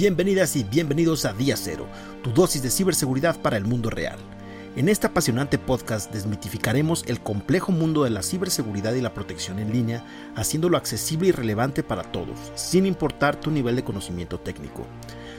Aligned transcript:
Bienvenidas 0.00 0.54
y 0.54 0.62
bienvenidos 0.62 1.24
a 1.24 1.32
Día 1.32 1.56
Cero, 1.56 1.88
tu 2.22 2.30
dosis 2.30 2.62
de 2.62 2.70
ciberseguridad 2.70 3.36
para 3.42 3.56
el 3.56 3.64
mundo 3.64 3.90
real. 3.90 4.16
En 4.76 4.88
este 4.88 5.08
apasionante 5.08 5.58
podcast 5.58 6.12
desmitificaremos 6.12 7.02
el 7.08 7.18
complejo 7.20 7.72
mundo 7.72 8.04
de 8.04 8.10
la 8.10 8.22
ciberseguridad 8.22 8.94
y 8.94 9.00
la 9.00 9.12
protección 9.12 9.58
en 9.58 9.72
línea, 9.72 10.04
haciéndolo 10.36 10.76
accesible 10.76 11.26
y 11.26 11.32
relevante 11.32 11.82
para 11.82 12.04
todos, 12.04 12.38
sin 12.54 12.86
importar 12.86 13.40
tu 13.40 13.50
nivel 13.50 13.74
de 13.74 13.82
conocimiento 13.82 14.38
técnico. 14.38 14.86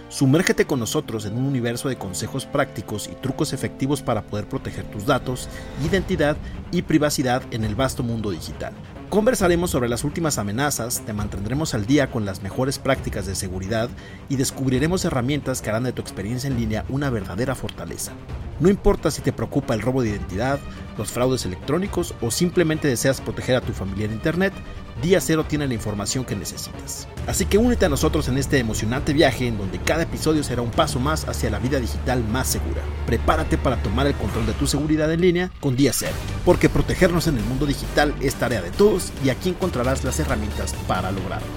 Sumérgete 0.09 0.65
con 0.65 0.81
nosotros 0.81 1.23
en 1.23 1.37
un 1.37 1.45
universo 1.45 1.87
de 1.87 1.97
consejos 1.97 2.45
prácticos 2.45 3.09
y 3.09 3.15
trucos 3.15 3.53
efectivos 3.53 4.01
para 4.01 4.23
poder 4.23 4.49
proteger 4.49 4.83
tus 4.91 5.05
datos, 5.05 5.47
identidad 5.87 6.35
y 6.73 6.81
privacidad 6.81 7.43
en 7.51 7.63
el 7.63 7.75
vasto 7.75 8.03
mundo 8.03 8.29
digital. 8.29 8.73
Conversaremos 9.09 9.71
sobre 9.71 9.89
las 9.89 10.03
últimas 10.03 10.37
amenazas, 10.37 11.01
te 11.03 11.13
mantendremos 11.13 11.73
al 11.73 11.87
día 11.87 12.11
con 12.11 12.25
las 12.25 12.43
mejores 12.43 12.77
prácticas 12.77 13.25
de 13.25 13.33
seguridad 13.33 13.89
y 14.29 14.35
descubriremos 14.35 15.03
herramientas 15.03 15.63
que 15.63 15.71
harán 15.71 15.83
de 15.83 15.93
tu 15.93 16.01
experiencia 16.03 16.47
en 16.47 16.57
línea 16.57 16.85
una 16.89 17.09
verdadera 17.09 17.55
fortaleza. 17.55 18.11
No 18.59 18.69
importa 18.69 19.09
si 19.09 19.23
te 19.23 19.33
preocupa 19.33 19.73
el 19.73 19.81
robo 19.81 20.03
de 20.03 20.09
identidad, 20.09 20.59
los 20.95 21.11
fraudes 21.11 21.43
electrónicos 21.45 22.13
o 22.21 22.29
simplemente 22.29 22.87
deseas 22.87 23.19
proteger 23.19 23.55
a 23.55 23.61
tu 23.61 23.73
familia 23.73 24.05
en 24.05 24.11
Internet, 24.11 24.53
Día 25.01 25.21
Cero 25.21 25.45
tiene 25.47 25.67
la 25.67 25.73
información 25.73 26.25
que 26.25 26.35
necesitas. 26.35 27.07
Así 27.25 27.45
que 27.45 27.57
únete 27.57 27.85
a 27.85 27.89
nosotros 27.89 28.27
en 28.27 28.37
este 28.37 28.59
emocionante 28.59 29.13
viaje 29.13 29.47
en 29.47 29.57
donde 29.57 29.79
cada 29.79 30.03
episodio 30.03 30.43
será 30.43 30.61
un 30.61 30.71
paso 30.71 30.99
más 30.99 31.27
hacia 31.27 31.49
la 31.49 31.59
vida 31.59 31.79
digital 31.79 32.23
más 32.25 32.47
segura. 32.47 32.81
Prepárate 33.05 33.57
para 33.57 33.81
tomar 33.81 34.07
el 34.07 34.15
control 34.15 34.45
de 34.45 34.53
tu 34.53 34.67
seguridad 34.67 35.11
en 35.13 35.21
línea 35.21 35.51
con 35.61 35.75
Día 35.75 35.93
Cero, 35.93 36.15
porque 36.43 36.67
protegernos 36.67 37.27
en 37.27 37.37
el 37.37 37.43
mundo 37.45 37.65
digital 37.65 38.13
es 38.19 38.35
tarea 38.35 38.61
de 38.61 38.71
todos 38.71 39.13
y 39.23 39.29
aquí 39.29 39.49
encontrarás 39.49 40.03
las 40.03 40.19
herramientas 40.19 40.73
para 40.87 41.11
lograrlo. 41.11 41.47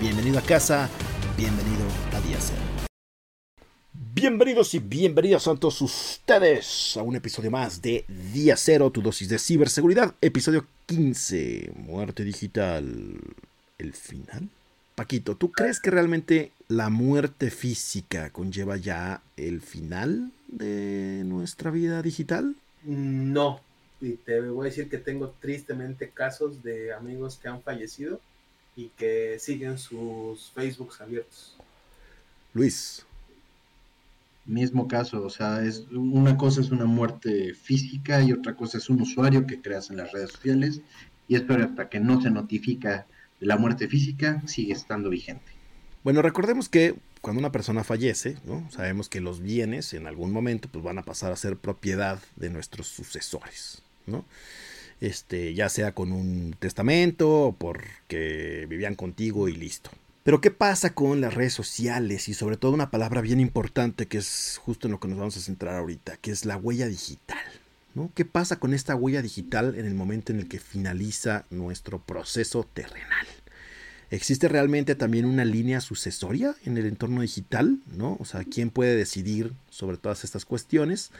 Bienvenido 0.00 0.38
a 0.40 0.42
casa, 0.42 0.88
bienvenido 1.36 1.84
a 2.16 2.20
Día 2.26 2.38
Cero. 2.40 2.91
Bienvenidos 3.94 4.72
y 4.72 4.78
bienvenidos 4.78 5.46
a 5.48 5.54
todos 5.54 5.82
ustedes 5.82 6.96
a 6.96 7.02
un 7.02 7.14
episodio 7.14 7.50
más 7.50 7.82
de 7.82 8.06
Día 8.32 8.56
Cero, 8.56 8.90
tu 8.90 9.02
dosis 9.02 9.28
de 9.28 9.38
ciberseguridad, 9.38 10.14
episodio 10.22 10.66
15, 10.86 11.72
muerte 11.76 12.24
digital, 12.24 13.20
el 13.76 13.92
final. 13.92 14.48
Paquito, 14.94 15.36
¿tú 15.36 15.52
crees 15.52 15.78
que 15.78 15.90
realmente 15.90 16.52
la 16.68 16.88
muerte 16.88 17.50
física 17.50 18.30
conlleva 18.30 18.78
ya 18.78 19.20
el 19.36 19.60
final 19.60 20.32
de 20.48 21.22
nuestra 21.26 21.70
vida 21.70 22.00
digital? 22.00 22.56
No, 22.84 23.60
y 24.00 24.12
te 24.12 24.40
voy 24.40 24.68
a 24.68 24.70
decir 24.70 24.88
que 24.88 24.98
tengo 24.98 25.34
tristemente 25.38 26.08
casos 26.08 26.62
de 26.62 26.94
amigos 26.94 27.36
que 27.36 27.48
han 27.48 27.60
fallecido 27.60 28.20
y 28.74 28.88
que 28.96 29.36
siguen 29.38 29.76
sus 29.76 30.50
Facebooks 30.52 31.02
abiertos. 31.02 31.56
Luis, 32.54 33.04
mismo 34.44 34.88
caso, 34.88 35.24
o 35.24 35.30
sea, 35.30 35.64
es 35.64 35.86
una 35.92 36.36
cosa 36.36 36.60
es 36.60 36.70
una 36.70 36.84
muerte 36.84 37.54
física 37.54 38.22
y 38.22 38.32
otra 38.32 38.54
cosa 38.54 38.78
es 38.78 38.90
un 38.90 39.00
usuario 39.00 39.46
que 39.46 39.60
creas 39.60 39.90
en 39.90 39.98
las 39.98 40.12
redes 40.12 40.32
sociales 40.32 40.80
y 41.28 41.36
esto 41.36 41.54
hasta 41.54 41.88
que 41.88 42.00
no 42.00 42.20
se 42.20 42.30
notifica 42.30 43.06
de 43.40 43.46
la 43.46 43.56
muerte 43.56 43.88
física 43.88 44.42
sigue 44.46 44.72
estando 44.72 45.10
vigente. 45.10 45.52
Bueno, 46.02 46.22
recordemos 46.22 46.68
que 46.68 46.96
cuando 47.20 47.38
una 47.38 47.52
persona 47.52 47.84
fallece, 47.84 48.36
¿no? 48.44 48.68
sabemos 48.70 49.08
que 49.08 49.20
los 49.20 49.40
bienes 49.40 49.94
en 49.94 50.08
algún 50.08 50.32
momento 50.32 50.68
pues, 50.70 50.84
van 50.84 50.98
a 50.98 51.04
pasar 51.04 51.30
a 51.32 51.36
ser 51.36 51.56
propiedad 51.56 52.20
de 52.34 52.50
nuestros 52.50 52.88
sucesores, 52.88 53.82
¿no? 54.06 54.24
Este, 55.00 55.54
ya 55.54 55.68
sea 55.68 55.92
con 55.92 56.12
un 56.12 56.54
testamento 56.58 57.46
o 57.46 57.52
porque 57.52 58.66
vivían 58.68 58.94
contigo 58.94 59.48
y 59.48 59.54
listo. 59.54 59.90
Pero 60.22 60.40
¿qué 60.40 60.52
pasa 60.52 60.94
con 60.94 61.20
las 61.20 61.34
redes 61.34 61.52
sociales 61.52 62.28
y 62.28 62.34
sobre 62.34 62.56
todo 62.56 62.72
una 62.72 62.90
palabra 62.90 63.20
bien 63.20 63.40
importante 63.40 64.06
que 64.06 64.18
es 64.18 64.60
justo 64.62 64.86
en 64.86 64.92
lo 64.92 65.00
que 65.00 65.08
nos 65.08 65.18
vamos 65.18 65.36
a 65.36 65.40
centrar 65.40 65.74
ahorita, 65.74 66.16
que 66.18 66.30
es 66.30 66.44
la 66.44 66.56
huella 66.56 66.86
digital? 66.86 67.42
¿no? 67.94 68.10
¿Qué 68.14 68.24
pasa 68.24 68.60
con 68.60 68.72
esta 68.72 68.94
huella 68.94 69.20
digital 69.20 69.74
en 69.76 69.84
el 69.84 69.94
momento 69.94 70.32
en 70.32 70.38
el 70.38 70.48
que 70.48 70.60
finaliza 70.60 71.44
nuestro 71.50 72.00
proceso 72.00 72.68
terrenal? 72.72 73.26
¿Existe 74.10 74.46
realmente 74.46 74.94
también 74.94 75.24
una 75.24 75.44
línea 75.44 75.80
sucesoria 75.80 76.54
en 76.64 76.76
el 76.76 76.86
entorno 76.86 77.22
digital? 77.22 77.80
¿no? 77.96 78.16
O 78.20 78.24
sea, 78.24 78.44
¿quién 78.44 78.70
puede 78.70 78.94
decidir 78.94 79.52
sobre 79.70 79.96
todas 79.96 80.22
estas 80.22 80.44
cuestiones? 80.44 81.10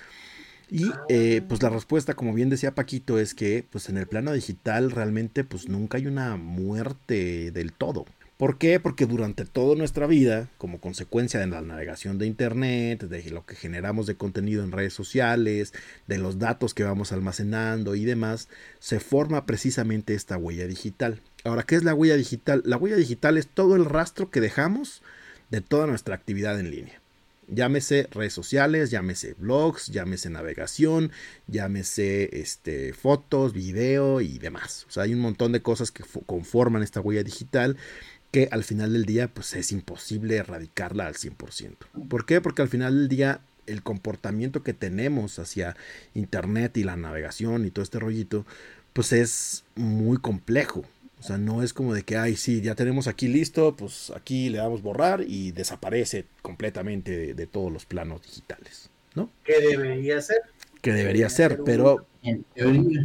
Y 0.70 0.90
eh, 1.08 1.42
pues 1.46 1.60
la 1.60 1.70
respuesta, 1.70 2.14
como 2.14 2.32
bien 2.32 2.50
decía 2.50 2.74
Paquito, 2.74 3.18
es 3.18 3.34
que 3.34 3.66
pues 3.68 3.88
en 3.88 3.98
el 3.98 4.06
plano 4.06 4.32
digital 4.32 4.90
realmente 4.90 5.42
pues 5.42 5.68
nunca 5.68 5.98
hay 5.98 6.06
una 6.06 6.36
muerte 6.36 7.50
del 7.50 7.72
todo. 7.72 8.06
¿Por 8.42 8.58
qué? 8.58 8.80
Porque 8.80 9.06
durante 9.06 9.44
toda 9.44 9.76
nuestra 9.76 10.08
vida, 10.08 10.48
como 10.58 10.80
consecuencia 10.80 11.38
de 11.38 11.46
la 11.46 11.62
navegación 11.62 12.18
de 12.18 12.26
Internet, 12.26 13.04
de 13.04 13.30
lo 13.30 13.46
que 13.46 13.54
generamos 13.54 14.08
de 14.08 14.16
contenido 14.16 14.64
en 14.64 14.72
redes 14.72 14.94
sociales, 14.94 15.72
de 16.08 16.18
los 16.18 16.40
datos 16.40 16.74
que 16.74 16.82
vamos 16.82 17.12
almacenando 17.12 17.94
y 17.94 18.04
demás, 18.04 18.48
se 18.80 18.98
forma 18.98 19.46
precisamente 19.46 20.14
esta 20.14 20.36
huella 20.36 20.66
digital. 20.66 21.20
Ahora, 21.44 21.62
¿qué 21.62 21.76
es 21.76 21.84
la 21.84 21.94
huella 21.94 22.16
digital? 22.16 22.62
La 22.64 22.78
huella 22.78 22.96
digital 22.96 23.38
es 23.38 23.46
todo 23.46 23.76
el 23.76 23.84
rastro 23.84 24.28
que 24.28 24.40
dejamos 24.40 25.02
de 25.50 25.60
toda 25.60 25.86
nuestra 25.86 26.16
actividad 26.16 26.58
en 26.58 26.72
línea. 26.72 27.00
Llámese 27.48 28.08
redes 28.10 28.32
sociales, 28.32 28.90
llámese 28.90 29.34
blogs, 29.34 29.88
llámese 29.88 30.30
navegación, 30.30 31.12
llámese 31.48 32.40
este, 32.40 32.92
fotos, 32.94 33.52
video 33.52 34.20
y 34.20 34.38
demás. 34.38 34.86
O 34.88 34.90
sea, 34.90 35.02
hay 35.02 35.12
un 35.12 35.20
montón 35.20 35.52
de 35.52 35.60
cosas 35.60 35.90
que 35.90 36.02
conforman 36.24 36.82
esta 36.82 37.00
huella 37.00 37.22
digital 37.22 37.76
que 38.32 38.48
al 38.50 38.64
final 38.64 38.94
del 38.94 39.04
día 39.04 39.28
pues 39.28 39.54
es 39.54 39.70
imposible 39.70 40.36
erradicarla 40.36 41.06
al 41.06 41.14
100%. 41.14 41.76
¿Por 42.08 42.26
qué? 42.26 42.40
Porque 42.40 42.62
al 42.62 42.68
final 42.68 42.98
del 42.98 43.08
día 43.08 43.40
el 43.66 43.82
comportamiento 43.82 44.64
que 44.64 44.74
tenemos 44.74 45.38
hacia 45.38 45.76
internet 46.14 46.76
y 46.76 46.82
la 46.82 46.96
navegación 46.96 47.64
y 47.64 47.70
todo 47.70 47.84
este 47.84 48.00
rollito 48.00 48.44
pues 48.92 49.12
es 49.12 49.64
muy 49.76 50.18
complejo. 50.18 50.84
O 51.20 51.24
sea, 51.24 51.38
no 51.38 51.62
es 51.62 51.72
como 51.72 51.94
de 51.94 52.02
que, 52.02 52.16
ay, 52.16 52.34
sí, 52.34 52.62
ya 52.62 52.74
tenemos 52.74 53.06
aquí 53.06 53.28
listo, 53.28 53.76
pues 53.76 54.10
aquí 54.10 54.48
le 54.48 54.58
damos 54.58 54.82
borrar 54.82 55.22
y 55.24 55.52
desaparece 55.52 56.24
completamente 56.42 57.32
de, 57.32 57.46
todos 57.46 57.72
los 57.72 57.86
planos 57.86 58.22
digitales, 58.22 58.90
¿no? 59.14 59.30
¿Qué 59.44 59.60
debería 59.60 60.20
ser? 60.20 60.38
Que 60.82 60.92
debería 60.92 61.28
ser, 61.30 61.60
pero 61.64 62.06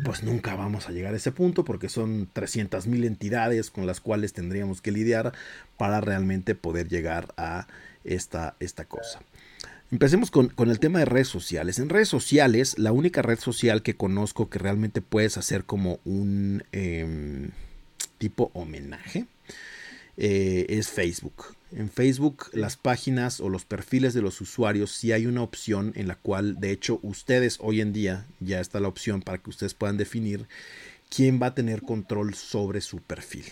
pues 0.05 0.23
nunca 0.23 0.55
vamos 0.55 0.87
a 0.87 0.91
llegar 0.91 1.13
a 1.13 1.17
ese 1.17 1.31
punto 1.31 1.63
porque 1.63 1.89
son 1.89 2.31
300.000 2.33 3.05
entidades 3.05 3.71
con 3.71 3.87
las 3.87 3.99
cuales 3.99 4.33
tendríamos 4.33 4.81
que 4.81 4.91
lidiar 4.91 5.33
para 5.77 6.01
realmente 6.01 6.53
poder 6.53 6.87
llegar 6.87 7.33
a 7.37 7.67
esta, 8.03 8.55
esta 8.59 8.85
cosa. 8.85 9.21
Empecemos 9.91 10.31
con, 10.31 10.51
el 10.57 10.79
tema 10.79 10.99
de 10.99 11.05
redes 11.05 11.29
sociales. 11.29 11.79
En 11.79 11.89
redes 11.89 12.09
sociales, 12.09 12.77
la 12.77 12.91
única 12.91 13.21
red 13.21 13.39
social 13.39 13.81
que 13.81 13.95
conozco 13.95 14.49
que 14.49 14.59
realmente 14.59 15.01
puedes 15.01 15.37
hacer 15.37 15.63
como 15.63 15.99
un 16.03 16.63
em, 16.73 17.51
tipo 18.17 18.51
homenaje 18.53 19.25
eh, 20.17 20.65
es 20.69 20.89
Facebook. 20.89 21.55
En 21.71 21.89
Facebook 21.89 22.49
las 22.53 22.77
páginas 22.77 23.39
o 23.39 23.49
los 23.49 23.65
perfiles 23.65 24.13
de 24.13 24.21
los 24.21 24.39
usuarios 24.41 24.91
sí 24.91 25.11
hay 25.11 25.25
una 25.25 25.43
opción 25.43 25.91
en 25.95 26.07
la 26.07 26.15
cual 26.15 26.59
de 26.59 26.71
hecho 26.71 26.99
ustedes 27.03 27.57
hoy 27.61 27.81
en 27.81 27.93
día 27.93 28.25
ya 28.39 28.59
está 28.59 28.79
la 28.79 28.87
opción 28.87 29.21
para 29.21 29.37
que 29.37 29.49
ustedes 29.49 29.73
puedan 29.73 29.97
definir 29.97 30.47
quién 31.09 31.41
va 31.41 31.47
a 31.47 31.55
tener 31.55 31.81
control 31.81 32.33
sobre 32.35 32.81
su 32.81 32.99
perfil. 32.99 33.45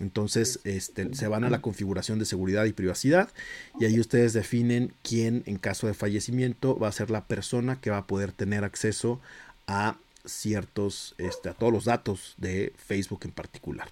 Entonces 0.00 0.60
este, 0.64 1.14
se 1.14 1.28
van 1.28 1.44
a 1.44 1.50
la 1.50 1.60
configuración 1.60 2.18
de 2.18 2.24
seguridad 2.24 2.66
y 2.66 2.72
privacidad 2.72 3.30
y 3.78 3.86
ahí 3.86 3.98
ustedes 3.98 4.32
definen 4.32 4.92
quién 5.02 5.42
en 5.46 5.56
caso 5.56 5.86
de 5.86 5.94
fallecimiento 5.94 6.78
va 6.78 6.88
a 6.88 6.92
ser 6.92 7.10
la 7.10 7.26
persona 7.26 7.80
que 7.80 7.90
va 7.90 7.98
a 7.98 8.06
poder 8.06 8.32
tener 8.32 8.64
acceso 8.64 9.20
a 9.66 9.96
ciertos, 10.26 11.14
este, 11.18 11.48
a 11.48 11.54
todos 11.54 11.72
los 11.72 11.86
datos 11.86 12.34
de 12.36 12.72
Facebook 12.76 13.20
en 13.24 13.32
particular. 13.32 13.88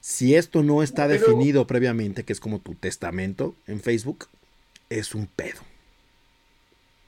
Si 0.00 0.34
esto 0.34 0.62
no 0.62 0.82
está 0.82 1.08
definido 1.08 1.66
previamente, 1.66 2.24
que 2.24 2.32
es 2.32 2.40
como 2.40 2.58
tu 2.58 2.74
testamento 2.74 3.54
en 3.66 3.80
Facebook, 3.80 4.28
es 4.88 5.14
un 5.14 5.26
pedo. 5.26 5.60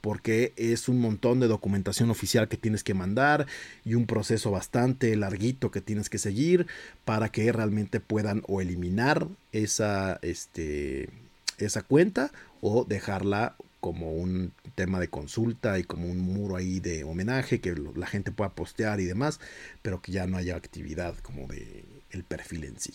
Porque 0.01 0.53
es 0.57 0.89
un 0.89 0.99
montón 0.99 1.39
de 1.39 1.47
documentación 1.47 2.11
oficial 2.11 2.47
que 2.47 2.57
tienes 2.57 2.83
que 2.83 2.93
mandar 2.93 3.47
y 3.83 3.95
un 3.95 4.05
proceso 4.05 4.51
bastante 4.51 5.15
larguito 5.15 5.71
que 5.71 5.81
tienes 5.81 6.09
que 6.09 6.17
seguir 6.17 6.67
para 7.05 7.29
que 7.29 7.51
realmente 7.51 7.99
puedan 7.99 8.43
o 8.47 8.61
eliminar 8.61 9.27
esa, 9.53 10.19
este, 10.21 11.09
esa 11.57 11.81
cuenta 11.81 12.31
o 12.61 12.83
dejarla 12.83 13.55
como 13.79 14.13
un 14.13 14.53
tema 14.75 14.99
de 14.99 15.09
consulta 15.09 15.79
y 15.79 15.83
como 15.83 16.07
un 16.07 16.19
muro 16.19 16.57
ahí 16.57 16.79
de 16.79 17.03
homenaje 17.03 17.59
que 17.59 17.75
la 17.95 18.07
gente 18.07 18.31
pueda 18.31 18.51
postear 18.51 18.99
y 18.99 19.05
demás, 19.05 19.39
pero 19.81 20.01
que 20.01 20.11
ya 20.11 20.27
no 20.27 20.37
haya 20.37 20.55
actividad 20.55 21.15
como 21.17 21.47
de 21.47 21.83
el 22.13 22.23
perfil 22.23 22.65
en 22.65 22.79
sí. 22.79 22.93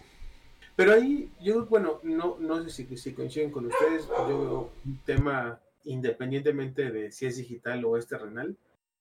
Pero 0.76 0.92
ahí 0.92 1.30
yo, 1.40 1.66
bueno, 1.66 2.00
no, 2.02 2.36
no 2.38 2.62
sé 2.62 2.70
si, 2.70 2.96
si 2.96 3.12
coinciden 3.12 3.50
con 3.50 3.66
ustedes, 3.66 4.06
yo 4.06 4.40
veo 4.40 4.72
un 4.84 4.98
tema 5.04 5.60
independientemente 5.84 6.90
de 6.90 7.10
si 7.10 7.26
es 7.26 7.36
digital 7.36 7.84
o 7.84 7.96
es 7.96 8.06
terrenal. 8.06 8.56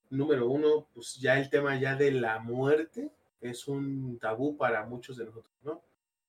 Número 0.10 0.50
uno, 0.50 0.88
pues 0.94 1.16
ya 1.16 1.38
el 1.38 1.50
tema 1.50 1.80
ya 1.80 1.96
de 1.96 2.12
la 2.12 2.40
muerte 2.40 3.12
es 3.42 3.68
un 3.68 4.18
tabú 4.20 4.58
para 4.58 4.86
muchos 4.86 5.18
de 5.18 5.26
nosotros, 5.26 5.54
¿no? 5.64 5.82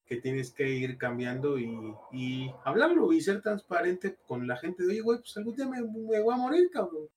que 0.08 0.16
tienes 0.16 0.50
que 0.50 0.68
ir 0.70 0.96
cambiando 0.96 1.58
y, 1.58 1.94
y, 2.12 2.50
hablarlo 2.64 3.12
y 3.12 3.20
ser 3.20 3.42
transparente 3.42 4.16
con 4.26 4.46
la 4.46 4.56
gente 4.56 4.82
de, 4.82 4.92
oye, 4.92 5.00
güey, 5.02 5.18
pues 5.18 5.36
algún 5.36 5.54
día 5.54 5.66
me, 5.66 5.82
voy 5.82 6.34
a 6.34 6.36
morir, 6.36 6.70
cabrón. 6.70 7.08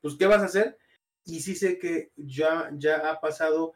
Pues, 0.00 0.14
¿qué 0.14 0.26
vas 0.26 0.40
a 0.40 0.46
hacer? 0.46 0.78
Y 1.24 1.40
sí 1.40 1.56
sé 1.56 1.78
que 1.78 2.12
ya, 2.16 2.70
ya 2.74 3.10
ha 3.10 3.20
pasado 3.20 3.74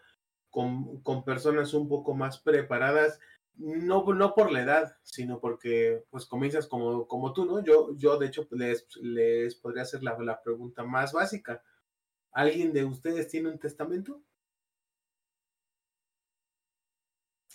con, 0.55 1.03
con 1.03 1.25
personas 1.25 1.75
un 1.75 1.89
poco 1.89 2.15
más 2.15 2.39
preparadas, 2.39 3.19
no, 3.57 4.05
no 4.15 4.35
por 4.37 4.53
la 4.53 4.63
edad, 4.63 4.97
sino 5.03 5.41
porque 5.41 6.05
pues 6.11 6.27
comienzas 6.27 6.69
como, 6.69 7.09
como 7.09 7.33
tú, 7.33 7.45
¿no? 7.45 7.65
Yo, 7.65 7.97
yo 7.97 8.19
de 8.19 8.29
hecho 8.29 8.47
les, 8.53 8.87
les 9.03 9.57
podría 9.57 9.83
hacer 9.83 10.05
la, 10.05 10.17
la 10.21 10.41
pregunta 10.45 10.85
más 10.85 11.13
básica. 11.13 11.61
¿Alguien 12.31 12.73
de 12.73 12.85
ustedes 12.85 13.27
tiene 13.27 13.49
un 13.49 13.59
testamento? 13.59 14.23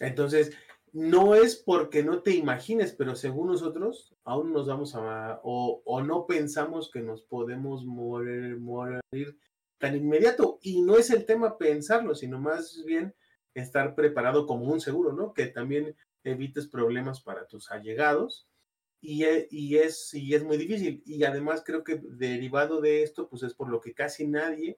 Entonces, 0.02 0.52
no 0.92 1.36
es 1.36 1.56
porque 1.56 2.04
no 2.04 2.22
te 2.22 2.31
imagines, 2.31 2.92
pero 2.92 3.16
según 3.16 3.48
nosotros, 3.48 4.13
aún 4.25 4.52
nos 4.52 4.68
vamos 4.68 4.94
a, 4.95 5.40
o, 5.44 5.81
o 5.86 6.02
no 6.02 6.25
pensamos 6.25 6.92
que 6.92 7.00
nos 7.00 7.22
podemos 7.22 7.86
morir, 7.86 8.60
morir 8.60 9.40
tan 9.80 9.96
inmediato. 9.96 10.60
Y 10.62 10.81
no 10.81 10.98
es 10.98 11.10
el 11.10 11.26
tema 11.26 11.58
pensarlo, 11.58 12.16
sino 12.16 12.40
más 12.40 12.84
bien 12.86 13.16
estar 13.54 13.96
preparado 13.96 14.46
como 14.46 14.66
un 14.72 14.81
seguro, 14.81 15.14
¿no? 15.14 15.34
Que 15.34 15.48
también 15.48 15.96
evites 16.24 16.68
problemas 16.68 17.22
para 17.22 17.48
tus 17.48 17.72
allegados. 17.72 18.48
Y, 19.02 19.24
e, 19.24 19.48
y, 19.50 19.78
es, 19.78 20.14
y 20.14 20.36
es 20.36 20.44
muy 20.44 20.58
difícil. 20.58 21.02
Y 21.06 21.24
además 21.24 21.64
creo 21.66 21.84
que 21.84 22.02
derivado 22.04 22.81
de 22.81 23.04
esto, 23.04 23.30
pues 23.30 23.44
es 23.44 23.54
por 23.54 23.70
lo 23.70 23.81
que 23.81 23.94
casi 23.94 24.28
nadie 24.28 24.78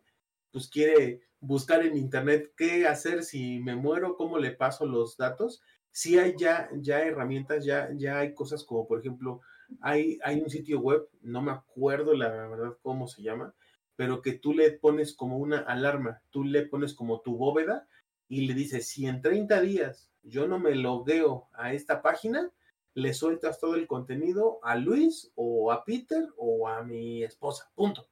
pues 0.52 0.68
quiere 0.68 1.22
buscar 1.40 1.84
en 1.86 1.98
internet 1.98 2.54
qué 2.56 2.86
hacer 2.88 3.24
si 3.24 3.60
me 3.60 3.76
muero, 3.76 4.16
cómo 4.16 4.38
le 4.38 4.52
paso 4.52 4.86
los 4.86 5.18
datos. 5.18 5.62
Si 5.92 6.18
hay 6.18 6.36
ya, 6.38 6.70
ya 6.76 7.02
herramientas, 7.02 7.66
ya, 7.66 7.90
ya 7.96 8.20
hay 8.20 8.34
cosas 8.34 8.64
como, 8.64 8.88
por 8.88 9.00
ejemplo, 9.00 9.42
hay, 9.80 10.20
hay 10.24 10.42
un 10.42 10.50
sitio 10.50 10.80
web, 10.80 11.08
no 11.22 11.42
me 11.42 11.52
acuerdo 11.52 12.14
la 12.14 12.30
verdad 12.30 12.78
cómo 12.82 13.08
se 13.08 13.22
llama, 13.24 13.54
pero 14.02 14.24
que 14.24 14.34
tú 14.34 14.56
le 14.56 14.72
pones 14.72 15.14
como 15.14 15.38
una 15.38 15.60
alarma, 15.60 16.24
tú 16.32 16.44
le 16.44 16.66
pones 16.66 16.96
como 16.96 17.22
tu 17.22 17.38
bóveda 17.38 17.88
y 18.28 18.48
le 18.48 18.56
dices, 18.56 18.88
si 18.88 19.06
en 19.06 19.22
30 19.22 19.62
días 19.62 20.10
yo 20.24 20.48
no 20.48 20.58
me 20.58 20.74
logueo 20.74 21.50
a 21.54 21.74
esta 21.74 22.02
página, 22.02 22.52
le 22.96 23.14
sueltas 23.14 23.60
todo 23.60 23.76
el 23.76 23.86
contenido 23.86 24.58
a 24.64 24.76
Luis 24.76 25.32
o 25.36 25.72
a 25.72 25.86
Peter 25.86 26.28
o 26.36 26.68
a 26.68 26.84
mi 26.84 27.24
esposa, 27.24 27.70
punto. 27.76 28.10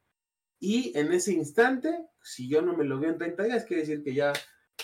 Y 0.59 0.95
en 0.95 1.11
ese 1.11 1.33
instante, 1.33 2.05
si 2.21 2.47
yo 2.47 2.61
no 2.61 2.77
me 2.77 2.83
logueo 2.83 3.09
en 3.09 3.17
30 3.17 3.43
días, 3.45 3.65
quiere 3.65 3.81
decir 3.81 4.03
que 4.03 4.13
ya 4.13 4.31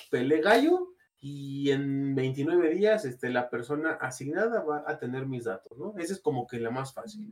pelé 0.10 0.42
gallo 0.42 0.96
y 1.20 1.70
en 1.70 2.16
29 2.16 2.72
días 2.72 3.06
este, 3.06 3.30
la 3.30 3.52
persona 3.52 3.92
asignada 4.02 4.64
va 4.64 4.84
a 4.88 4.98
tener 4.98 5.28
mis 5.28 5.44
datos, 5.44 5.78
¿no? 5.78 5.94
Esa 6.00 6.14
es 6.14 6.20
como 6.20 6.48
que 6.48 6.60
la 6.60 6.72
más 6.72 6.96
fácil. 6.96 7.32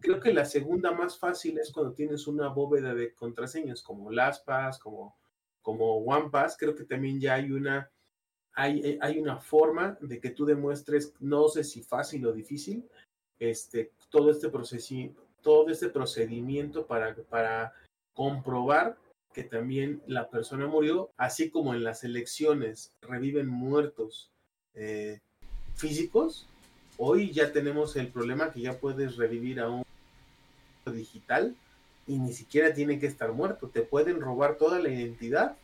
Creo 0.00 0.20
que 0.20 0.32
la 0.32 0.44
segunda 0.44 0.92
más 0.92 1.18
fácil 1.18 1.58
es 1.58 1.72
cuando 1.72 1.94
tienes 1.94 2.26
una 2.26 2.48
bóveda 2.48 2.94
de 2.94 3.14
contraseñas 3.14 3.82
como 3.82 4.10
LastPass, 4.10 4.78
como, 4.78 5.16
como 5.60 5.96
OnePass. 5.98 6.56
Creo 6.56 6.74
que 6.74 6.84
también 6.84 7.20
ya 7.20 7.34
hay 7.34 7.50
una, 7.50 7.90
hay, 8.52 8.98
hay 9.00 9.18
una 9.18 9.38
forma 9.38 9.96
de 10.00 10.20
que 10.20 10.30
tú 10.30 10.44
demuestres, 10.44 11.14
no 11.20 11.48
sé 11.48 11.64
si 11.64 11.82
fácil 11.82 12.26
o 12.26 12.32
difícil, 12.32 12.88
este, 13.38 13.92
todo, 14.10 14.30
este 14.30 14.50
todo 15.42 15.68
este 15.68 15.88
procedimiento 15.88 16.86
para, 16.86 17.14
para 17.28 17.72
comprobar 18.12 18.96
que 19.32 19.44
también 19.44 20.02
la 20.06 20.28
persona 20.30 20.66
murió, 20.66 21.10
así 21.16 21.50
como 21.50 21.74
en 21.74 21.82
las 21.82 22.04
elecciones 22.04 22.92
reviven 23.00 23.48
muertos 23.48 24.30
eh, 24.74 25.20
físicos, 25.74 26.48
Hoy 27.04 27.32
ya 27.32 27.50
tenemos 27.50 27.96
el 27.96 28.06
problema 28.06 28.52
que 28.52 28.60
ya 28.60 28.78
puedes 28.78 29.16
revivir 29.16 29.58
a 29.58 29.68
un 29.68 29.82
digital 30.86 31.52
y 32.06 32.16
ni 32.20 32.32
siquiera 32.32 32.72
tiene 32.74 33.00
que 33.00 33.08
estar 33.08 33.32
muerto. 33.32 33.66
Te 33.66 33.82
pueden 33.82 34.20
robar 34.20 34.54
toda 34.54 34.78
la 34.78 34.88
identidad 34.88 35.56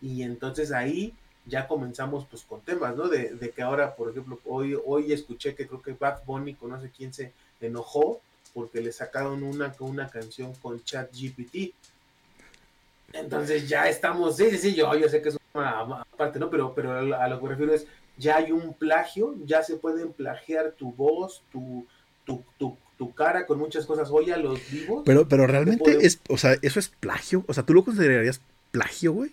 y 0.00 0.22
entonces 0.22 0.70
ahí 0.70 1.12
ya 1.46 1.66
comenzamos 1.66 2.26
pues 2.30 2.44
con 2.44 2.60
temas, 2.60 2.94
¿no? 2.94 3.08
De, 3.08 3.50
que 3.50 3.60
ahora, 3.60 3.96
por 3.96 4.08
ejemplo, 4.08 4.38
hoy, 4.44 4.78
hoy 4.86 5.12
escuché 5.12 5.56
que 5.56 5.66
creo 5.66 5.82
que 5.82 5.94
Bad 5.94 6.22
Bunny, 6.26 6.56
no 6.62 6.80
sé 6.80 6.92
quién 6.96 7.12
se 7.12 7.32
enojó 7.60 8.20
porque 8.52 8.80
le 8.80 8.92
sacaron 8.92 9.42
una, 9.42 9.74
una 9.80 10.08
canción 10.08 10.54
con 10.62 10.80
Chat 10.84 11.10
GPT. 11.12 11.74
Entonces 13.14 13.68
ya 13.68 13.88
estamos, 13.88 14.36
sí, 14.36 14.48
sí, 14.48 14.58
sí, 14.58 14.74
yo, 14.76 14.94
yo 14.94 15.08
sé 15.08 15.20
que 15.20 15.30
es 15.30 15.38
una 15.54 16.04
parte, 16.16 16.38
¿no? 16.38 16.48
Pero, 16.50 16.72
pero 16.72 16.92
a 17.16 17.26
lo 17.26 17.38
que 17.40 17.42
me 17.42 17.50
refiero 17.50 17.74
es, 17.74 17.84
ya 18.16 18.36
hay 18.36 18.52
un 18.52 18.74
plagio, 18.74 19.34
ya 19.44 19.62
se 19.62 19.76
pueden 19.76 20.12
plagiar 20.12 20.72
tu 20.72 20.92
voz, 20.92 21.42
tu, 21.50 21.86
tu, 22.24 22.42
tu, 22.58 23.14
cara 23.14 23.46
con 23.46 23.58
muchas 23.58 23.86
cosas. 23.86 24.08
Hoy 24.10 24.30
a 24.30 24.36
los 24.36 24.58
vivos. 24.70 25.02
Pero, 25.04 25.28
pero 25.28 25.46
realmente 25.46 26.06
es, 26.06 26.20
o 26.28 26.38
sea, 26.38 26.56
eso 26.62 26.78
es 26.78 26.88
plagio. 26.88 27.44
O 27.48 27.54
sea, 27.54 27.64
¿tú 27.64 27.74
lo 27.74 27.84
considerarías 27.84 28.40
plagio, 28.70 29.12
güey? 29.12 29.32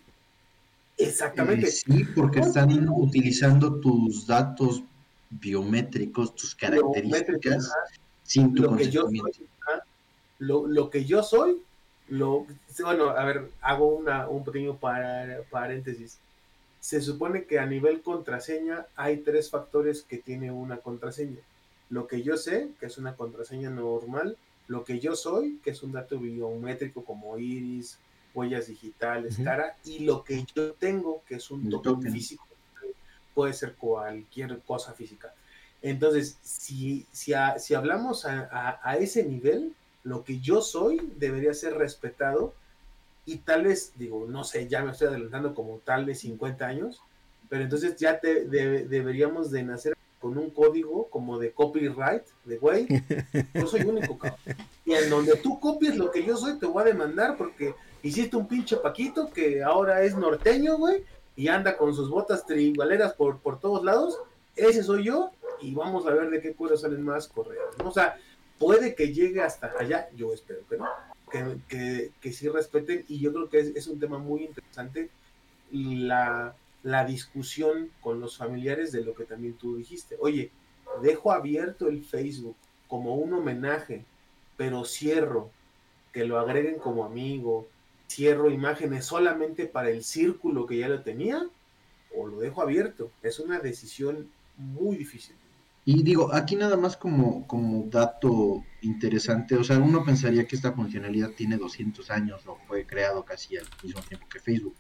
Exactamente. 0.98 1.68
Eh, 1.68 1.72
sí, 1.72 2.04
porque 2.16 2.42
están 2.42 2.89
utilizando 2.89 3.80
tus 3.80 4.28
datos 4.28 4.83
biométricos, 5.30 6.36
tus 6.36 6.56
características, 6.56 7.72
sin 8.24 8.54
tu 8.54 8.63
lo 8.63 8.75
que 8.75 8.89
yo 8.89 9.07
soy, 9.07 9.48
lo, 10.39 10.68
lo, 10.68 10.89
que 10.89 11.06
yo 11.06 11.24
soy, 11.24 11.62
lo, 12.10 12.45
bueno, 12.81 13.10
a 13.12 13.24
ver, 13.24 13.50
hago 13.62 13.95
una, 13.95 14.28
un 14.28 14.44
pequeño 14.44 14.78
paréntesis 14.78 16.19
se 16.81 17.00
supone 17.00 17.45
que 17.45 17.60
a 17.60 17.66
nivel 17.66 18.01
contraseña 18.01 18.88
hay 18.95 19.18
tres 19.18 19.51
factores 19.51 20.01
que 20.01 20.18
tiene 20.18 20.51
una 20.51 20.78
contraseña. 20.78 21.38
Lo 21.89 22.07
que 22.07 22.24
yo 22.24 22.38
sé, 22.38 22.69
que 22.80 22.88
es 22.88 22.98
una 22.98 23.16
contraseña 23.16 23.69
normal, 23.69 24.36
lo 24.68 24.83
que 24.83 25.00
yo 25.00 25.16
soy, 25.16 25.60
que 25.63 25.69
es 25.69 25.83
un 25.83 25.92
dato 25.92 26.18
biométrico 26.18 27.06
como 27.06 27.38
iris, 27.38 28.00
huellas 28.33 28.68
digitales, 28.68 29.38
cara, 29.44 29.78
y 29.86 30.00
lo 30.00 30.24
que 30.24 30.44
yo 30.56 30.74
tengo, 30.74 31.22
que 31.28 31.36
es 31.36 31.51
un 31.51 31.69
token, 31.69 32.12
físico, 32.12 32.48
puede 33.36 33.54
ser 33.54 33.75
cualquier 33.75 34.60
cosa 34.62 34.94
física. 34.94 35.33
Entonces, 35.83 36.38
si, 36.42 37.06
si, 37.12 37.33
si 37.57 37.74
hablamos 37.75 38.25
a, 38.25 38.80
a, 38.83 38.98
ese 38.98 39.24
nivel, 39.24 39.75
lo 40.04 40.24
que 40.24 40.39
yo 40.39 40.62
soy 40.62 41.12
debería 41.18 41.54
ser 41.54 41.75
respetado 41.75 42.54
y 43.31 43.38
tal 43.38 43.63
vez, 43.63 43.94
digo, 43.95 44.25
no 44.28 44.44
sé, 44.44 44.68
ya 44.68 44.83
me 44.83 44.92
estoy 44.92 45.07
adelantando 45.07 45.56
como 45.56 45.78
tal 45.78 46.06
de 46.06 46.16
50 46.16 46.66
años, 46.66 47.01
pero 47.48 47.63
entonces 47.63 47.95
ya 47.95 48.19
te 48.19 48.45
deberíamos 48.45 49.51
de 49.51 49.63
nacer 49.63 49.94
con 50.19 50.38
un 50.38 50.50
código 50.50 51.07
como 51.10 51.39
de 51.39 51.54
copyright, 51.54 52.24
de 52.44 52.57
güey, 52.57 52.88
yo 53.54 53.68
soy 53.68 53.83
único, 53.83 54.18
cabrón. 54.18 54.39
Y 54.86 54.94
en 54.94 55.10
donde 55.10 55.38
tú 55.38 55.60
copies 55.62 55.95
lo 55.95 56.11
que 56.11 56.26
yo 56.26 56.35
soy, 56.35 56.59
te 56.59 56.66
voy 56.66 56.81
a 56.81 56.88
demandar 56.88 57.38
porque 57.38 57.73
hiciste 58.04 58.35
un 58.35 58.50
pinche 58.50 58.76
Paquito 58.76 59.31
que 59.31 59.64
ahora 59.64 60.04
es 60.04 60.16
norteño, 60.16 60.78
güey, 60.78 61.06
y 61.38 61.47
anda 61.47 61.78
con 61.78 61.95
sus 61.95 62.09
botas 62.09 62.45
triangulares 62.45 63.14
por, 63.14 63.40
por 63.40 63.61
todos 63.61 63.83
lados. 63.85 64.19
Ese 64.57 64.83
soy 64.83 65.06
yo, 65.06 65.31
y 65.61 65.73
vamos 65.73 66.06
a 66.06 66.11
ver 66.11 66.30
de 66.30 66.42
qué 66.42 66.54
cuero 66.54 66.76
salen 66.76 67.02
más 67.02 67.30
correos. 67.30 67.76
O 67.81 67.92
sea, 67.92 68.18
puede 68.59 68.94
que 68.94 69.14
llegue 69.14 69.42
hasta 69.42 69.71
allá, 69.80 70.09
yo 70.18 70.33
espero 70.33 70.59
que 70.69 70.78
no 70.78 71.10
que, 71.31 72.11
que, 72.19 72.33
sí 72.33 72.50
respeten 72.50 73.06
y 73.07 73.19
yo 73.19 73.31
creo 73.31 73.50
que 73.50 73.59
es, 73.59 73.88
un 73.88 74.00
tema 74.00 74.18
muy 74.18 74.44
interesante 74.44 75.09
la, 75.71 76.56
la, 76.83 77.06
discusión 77.06 77.90
con 78.02 78.19
los 78.19 78.38
familiares 78.38 78.92
de 78.92 79.04
lo 79.04 79.16
que 79.16 79.23
también 79.23 79.54
tú 79.54 79.78
dijiste. 79.78 80.18
Oye, 80.19 80.52
dejo 81.02 81.31
abierto 81.31 81.88
el 81.88 82.04
Facebook 82.04 82.57
como 82.88 83.16
un 83.16 83.33
homenaje, 83.33 84.04
pero 84.57 84.83
cierro, 84.83 85.50
que 86.11 86.26
lo 86.26 86.38
agreguen 86.38 86.78
como 86.78 87.06
amigo, 87.06 87.68
cierro 88.09 88.50
imágenes 88.50 89.06
solamente 89.06 89.66
para 89.66 89.90
el 89.90 90.04
círculo 90.04 90.66
que 90.66 90.80
ya 90.80 90.90
lo 90.90 91.02
tenía, 91.02 91.47
o 92.16 92.28
lo 92.28 92.40
dejo 92.40 92.61
abierto. 92.61 93.09
Es 93.23 93.40
una 93.40 93.59
decisión 93.59 94.30
muy 94.57 94.97
difícil. 94.97 95.35
Y 95.85 96.04
digo, 96.04 96.33
aquí 96.33 96.56
nada 96.56 96.78
más 96.78 96.97
como, 96.97 97.47
como 97.47 97.85
dato 97.90 98.64
interesante, 98.81 99.56
o 99.56 99.64
sea, 99.64 99.78
uno 99.78 100.04
pensaría 100.04 100.45
que 100.45 100.56
esta 100.56 100.73
funcionalidad 100.73 101.31
tiene 101.31 101.57
200 101.57 102.09
años 102.09 102.42
o 102.47 102.57
fue 102.68 102.85
creado 102.85 103.23
casi 103.23 103.57
al 103.57 103.66
mismo 103.83 104.02
tiempo 104.02 104.28
que 104.28 104.40
Facebook. 104.40 104.76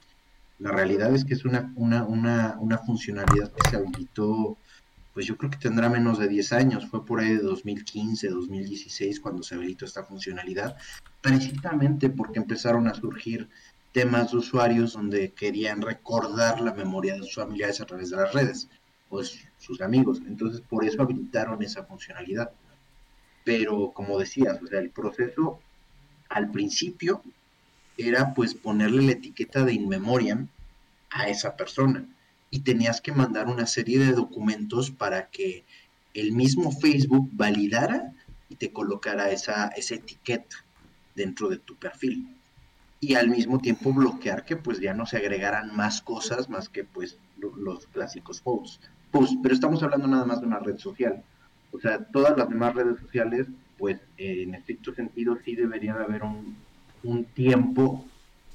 La 0.59 0.71
realidad 0.71 1.13
es 1.13 1.25
que 1.25 1.33
es 1.33 1.45
una, 1.45 1.71
una, 1.75 2.03
una, 2.03 2.57
una 2.59 2.77
funcionalidad 2.77 3.51
que 3.51 3.69
se 3.69 3.77
habilitó, 3.77 4.57
pues 5.13 5.25
yo 5.25 5.37
creo 5.37 5.51
que 5.51 5.57
tendrá 5.57 5.89
menos 5.89 6.19
de 6.19 6.27
10 6.27 6.53
años, 6.53 6.87
fue 6.87 7.05
por 7.05 7.19
ahí 7.19 7.29
de 7.29 7.43
2015, 7.43 8.29
2016 8.29 9.19
cuando 9.19 9.43
se 9.43 9.55
habilitó 9.55 9.85
esta 9.85 10.03
funcionalidad, 10.03 10.77
precisamente 11.21 12.09
porque 12.09 12.39
empezaron 12.39 12.87
a 12.87 12.93
surgir 12.93 13.49
temas 13.91 14.31
de 14.31 14.37
usuarios 14.37 14.93
donde 14.93 15.33
querían 15.33 15.81
recordar 15.81 16.61
la 16.61 16.73
memoria 16.73 17.13
de 17.13 17.19
sus 17.19 17.35
familiares 17.35 17.81
a 17.81 17.85
través 17.85 18.09
de 18.09 18.17
las 18.17 18.33
redes 18.33 18.69
pues 19.11 19.45
sus 19.57 19.81
amigos. 19.81 20.21
Entonces 20.25 20.61
por 20.61 20.85
eso 20.85 21.03
habilitaron 21.03 21.61
esa 21.61 21.83
funcionalidad. 21.83 22.51
Pero 23.43 23.91
como 23.91 24.19
decías, 24.19 24.61
o 24.61 24.67
sea, 24.67 24.79
el 24.79 24.91
proceso 24.91 25.59
al 26.29 26.51
principio 26.51 27.23
era 27.97 28.33
pues 28.33 28.53
ponerle 28.53 29.03
la 29.03 29.11
etiqueta 29.13 29.63
de 29.63 29.73
in 29.73 29.87
memoriam 29.87 30.47
a 31.09 31.29
esa 31.29 31.55
persona. 31.55 32.05
y 32.53 32.59
tenías 32.59 32.99
que 32.99 33.13
mandar 33.13 33.47
una 33.47 33.65
serie 33.65 33.97
de 33.97 34.11
documentos 34.11 34.91
para 34.91 35.29
que 35.29 35.63
el 36.13 36.33
mismo 36.33 36.69
Facebook 36.73 37.29
validara 37.31 38.13
y 38.49 38.55
te 38.55 38.73
colocara 38.73 39.31
esa, 39.31 39.69
esa 39.69 39.95
etiqueta 39.95 40.57
dentro 41.15 41.47
de 41.47 41.57
tu 41.57 41.77
perfil. 41.77 42.27
Y 42.99 43.15
al 43.15 43.29
mismo 43.29 43.59
tiempo 43.59 43.93
bloquear 43.93 44.43
que 44.43 44.57
pues 44.57 44.81
ya 44.81 44.93
no 44.93 45.05
se 45.05 45.15
agregaran 45.15 45.73
más 45.73 46.01
cosas 46.01 46.49
más 46.49 46.67
que 46.67 46.83
pues 46.83 47.17
los 47.37 47.87
clásicos 47.87 48.41
posts. 48.41 48.81
Pues, 49.11 49.31
pero 49.41 49.55
estamos 49.55 49.81
hablando 49.81 50.07
nada 50.09 50.25
más 50.25 50.41
de 50.41 50.47
una 50.47 50.59
red 50.59 50.77
social. 50.77 51.23
O 51.71 51.79
sea, 51.79 52.03
todas 52.05 52.37
las 52.37 52.49
demás 52.49 52.75
redes 52.75 52.99
sociales, 52.99 53.47
pues 53.77 53.99
en 54.17 54.55
estricto 54.55 54.93
sentido 54.93 55.37
sí 55.43 55.55
debería 55.55 55.95
de 55.95 56.03
haber 56.03 56.23
un, 56.23 56.55
un 57.03 57.25
tiempo 57.25 58.05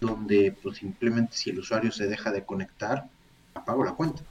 donde 0.00 0.54
pues 0.62 0.78
simplemente 0.78 1.34
si 1.34 1.50
el 1.50 1.58
usuario 1.60 1.90
se 1.90 2.06
deja 2.06 2.30
de 2.30 2.44
conectar, 2.44 3.08
apago 3.54 3.84
la 3.84 3.94
cuenta. 3.94 4.22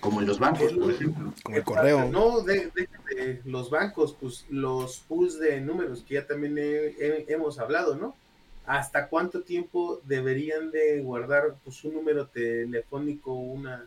Como 0.00 0.20
en 0.20 0.26
los 0.26 0.38
bancos, 0.38 0.72
por 0.72 0.90
ejemplo. 0.90 1.32
Como 1.42 1.56
el 1.56 1.64
correo. 1.64 2.08
No, 2.08 2.42
de, 2.42 2.70
los 3.44 3.70
bancos, 3.70 4.16
pues 4.20 4.44
los 4.50 5.00
pools 5.08 5.38
de 5.38 5.60
números 5.60 6.04
que 6.06 6.14
ya 6.14 6.26
también 6.26 6.56
hemos 6.58 7.58
hablado, 7.58 7.96
¿no? 7.96 8.14
¿Hasta 8.66 9.08
cuánto 9.08 9.42
tiempo 9.42 10.00
deberían 10.04 10.70
de 10.70 11.00
guardar 11.00 11.56
pues, 11.64 11.82
un 11.84 11.94
número 11.94 12.26
telefónico, 12.26 13.32
una, 13.32 13.86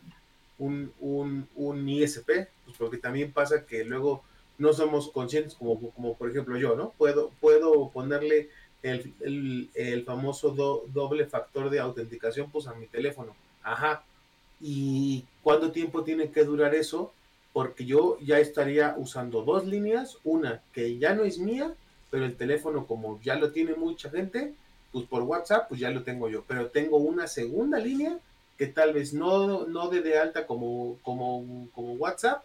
un, 0.60 0.94
un, 1.00 1.48
un 1.56 1.90
ISP? 1.90 2.28
Pues 2.66 2.78
porque 2.78 2.98
también 2.98 3.32
pasa 3.32 3.66
que 3.66 3.84
luego 3.84 4.24
no 4.60 4.74
somos 4.74 5.10
conscientes, 5.10 5.56
como, 5.56 5.80
como 5.92 6.16
por 6.16 6.30
ejemplo 6.30 6.58
yo, 6.58 6.76
¿no? 6.76 6.92
Puedo, 6.98 7.32
puedo 7.40 7.90
ponerle 7.90 8.50
el, 8.84 9.70
el, 9.74 10.04
famoso 10.04 10.52
doble 10.52 11.26
factor 11.26 11.70
de 11.70 11.80
autenticación 11.80 12.52
pues 12.52 12.68
a 12.68 12.74
mi 12.74 12.86
teléfono. 12.86 13.36
Ajá. 13.64 14.04
¿Y 14.62 15.26
cuánto 15.42 15.72
tiempo 15.72 16.04
tiene 16.04 16.32
que 16.32 16.44
durar 16.44 16.76
eso? 16.76 17.14
Porque 17.54 17.86
yo 17.86 18.20
ya 18.20 18.40
estaría 18.40 18.96
usando 18.98 19.42
dos 19.42 19.66
líneas, 19.66 20.18
una 20.24 20.62
que 20.74 20.98
ya 20.98 21.16
no 21.16 21.24
es 21.24 21.40
mía, 21.40 21.74
pero 22.12 22.26
el 22.26 22.36
teléfono 22.36 22.86
como 22.86 23.20
ya 23.22 23.36
lo 23.36 23.52
tiene 23.52 23.76
mucha 23.76 24.10
gente, 24.10 24.54
pues 24.92 25.06
por 25.06 25.24
WhatsApp 25.24 25.70
pues 25.70 25.80
ya 25.80 25.90
lo 25.90 26.04
tengo 26.04 26.30
yo, 26.30 26.44
pero 26.48 26.68
tengo 26.68 26.98
una 26.98 27.28
segunda 27.28 27.80
línea 27.80 28.20
que 28.60 28.68
tal 28.68 28.94
vez 28.94 29.14
no, 29.14 29.66
no 29.68 29.88
de, 29.88 30.02
de 30.02 30.18
alta 30.18 30.46
como, 30.46 31.00
como, 31.02 31.70
como 31.72 31.94
WhatsApp, 31.94 32.44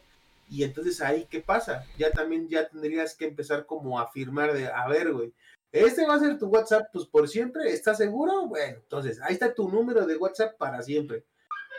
y 0.48 0.62
entonces 0.62 1.00
ahí, 1.00 1.26
¿qué 1.28 1.40
pasa? 1.40 1.84
Ya 1.98 2.12
también 2.12 2.48
ya 2.48 2.68
tendrías 2.68 3.16
que 3.16 3.26
empezar 3.26 3.66
como 3.66 3.98
a 3.98 4.04
afirmar 4.04 4.52
de, 4.52 4.68
a 4.68 4.86
ver, 4.86 5.12
güey, 5.12 5.32
este 5.72 6.06
va 6.06 6.14
a 6.14 6.20
ser 6.20 6.38
tu 6.38 6.46
WhatsApp, 6.46 6.86
pues 6.92 7.04
por 7.06 7.28
siempre, 7.28 7.68
¿estás 7.72 7.98
seguro? 7.98 8.46
Bueno, 8.46 8.76
entonces 8.76 9.20
ahí 9.22 9.32
está 9.32 9.52
tu 9.52 9.68
número 9.68 10.06
de 10.06 10.16
WhatsApp 10.16 10.56
para 10.56 10.82
siempre. 10.82 11.24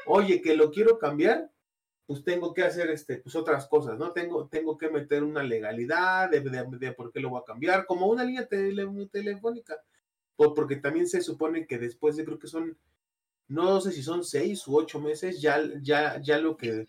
Oye, 0.06 0.42
que 0.42 0.54
lo 0.54 0.70
quiero 0.70 1.00
cambiar, 1.00 1.50
pues 2.06 2.22
tengo 2.25 2.54
que 2.54 2.63
hacer 2.63 2.89
este, 2.89 3.20
pues 3.20 3.38
otras 3.38 3.68
cosas, 3.68 3.98
¿no? 3.98 4.12
Tengo, 4.12 4.50
tengo 4.50 4.77
que 4.77 4.89
meter 4.89 5.24
una 5.24 5.44
legalidad 5.44 6.30
de, 6.30 6.42
de, 6.42 6.92
por 6.92 7.13
qué 7.13 7.22
lo 7.22 7.30
voy 7.30 7.39
a 7.42 7.46
cambiar, 7.46 7.86
como 7.86 8.08
una 8.08 8.25
línea 8.25 8.46
telefónica. 8.50 9.82
porque 10.36 10.75
también 10.75 11.08
se 11.08 11.22
supone 11.22 11.65
que 11.65 11.77
después 11.77 12.18
de 12.18 12.25
creo 12.25 12.38
que 12.38 12.48
son, 12.48 12.77
no 13.48 13.80
sé 13.82 13.92
si 13.92 14.02
son 14.02 14.24
seis 14.24 14.68
u 14.68 14.78
ocho 14.78 15.00
meses, 15.00 15.42
ya, 15.42 15.62
ya, 15.82 16.20
ya 16.22 16.40
lo 16.40 16.58
que 16.58 16.88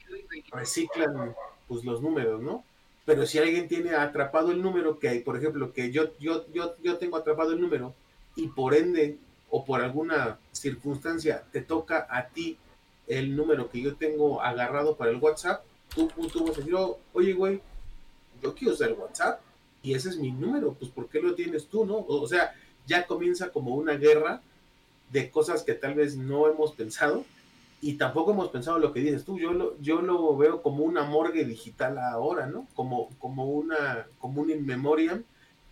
reciclan 0.52 1.34
pues 1.68 1.84
los 1.84 2.00
números, 2.00 2.40
¿no? 2.40 2.64
Pero 3.04 3.26
si 3.26 3.38
alguien 3.38 3.68
tiene 3.68 3.94
atrapado 3.94 4.50
el 4.50 4.62
número 4.62 4.98
que 4.98 5.08
hay, 5.08 5.20
por 5.20 5.36
ejemplo, 5.36 5.72
que 5.72 5.92
yo, 5.92 6.16
yo, 6.18 6.44
yo, 6.52 6.74
yo 6.82 6.96
tengo 6.96 7.16
atrapado 7.16 7.52
el 7.52 7.60
número 7.60 7.94
y 8.34 8.48
por 8.48 8.74
ende 8.74 9.18
o 9.50 9.64
por 9.64 9.80
alguna 9.80 10.38
circunstancia 10.52 11.44
te 11.52 11.60
toca 11.60 12.06
a 12.10 12.26
ti 12.28 12.58
el 13.06 13.36
número 13.36 13.70
que 13.70 13.80
yo 13.80 13.94
tengo 13.96 14.42
agarrado 14.42 14.96
para 14.96 15.12
el 15.12 15.18
WhatsApp, 15.18 15.62
tú, 15.94 16.08
tú 16.32 16.44
vas 16.44 16.56
a 16.56 16.60
decir, 16.60 16.74
oh, 16.74 16.98
oye, 17.12 17.32
güey, 17.32 17.60
yo 18.42 18.54
quiero 18.54 18.74
usar 18.74 18.88
el 18.88 18.94
WhatsApp 18.94 19.40
y 19.82 19.94
ese 19.94 20.08
es 20.08 20.16
mi 20.16 20.32
número, 20.32 20.74
pues 20.74 20.90
¿por 20.90 21.08
qué 21.08 21.20
lo 21.20 21.34
tienes 21.34 21.66
tú, 21.66 21.86
no? 21.86 22.04
O 22.08 22.26
sea, 22.26 22.54
ya 22.86 23.06
comienza 23.06 23.50
como 23.50 23.74
una 23.76 23.94
guerra 23.94 24.42
de 25.10 25.30
cosas 25.30 25.62
que 25.62 25.74
tal 25.74 25.94
vez 25.94 26.16
no 26.16 26.48
hemos 26.48 26.72
pensado 26.72 27.24
y 27.80 27.94
tampoco 27.94 28.32
hemos 28.32 28.48
pensado 28.48 28.78
lo 28.78 28.92
que 28.92 29.00
dices 29.00 29.24
tú, 29.24 29.38
yo 29.38 29.52
lo, 29.52 29.78
yo 29.80 30.00
lo 30.00 30.36
veo 30.36 30.62
como 30.62 30.84
una 30.84 31.04
morgue 31.04 31.44
digital 31.44 31.98
ahora, 31.98 32.46
¿no? 32.46 32.66
Como, 32.74 33.10
como 33.18 33.46
una, 33.46 34.06
como 34.18 34.42
un 34.42 34.50
in 34.50 34.64
memoriam 34.64 35.22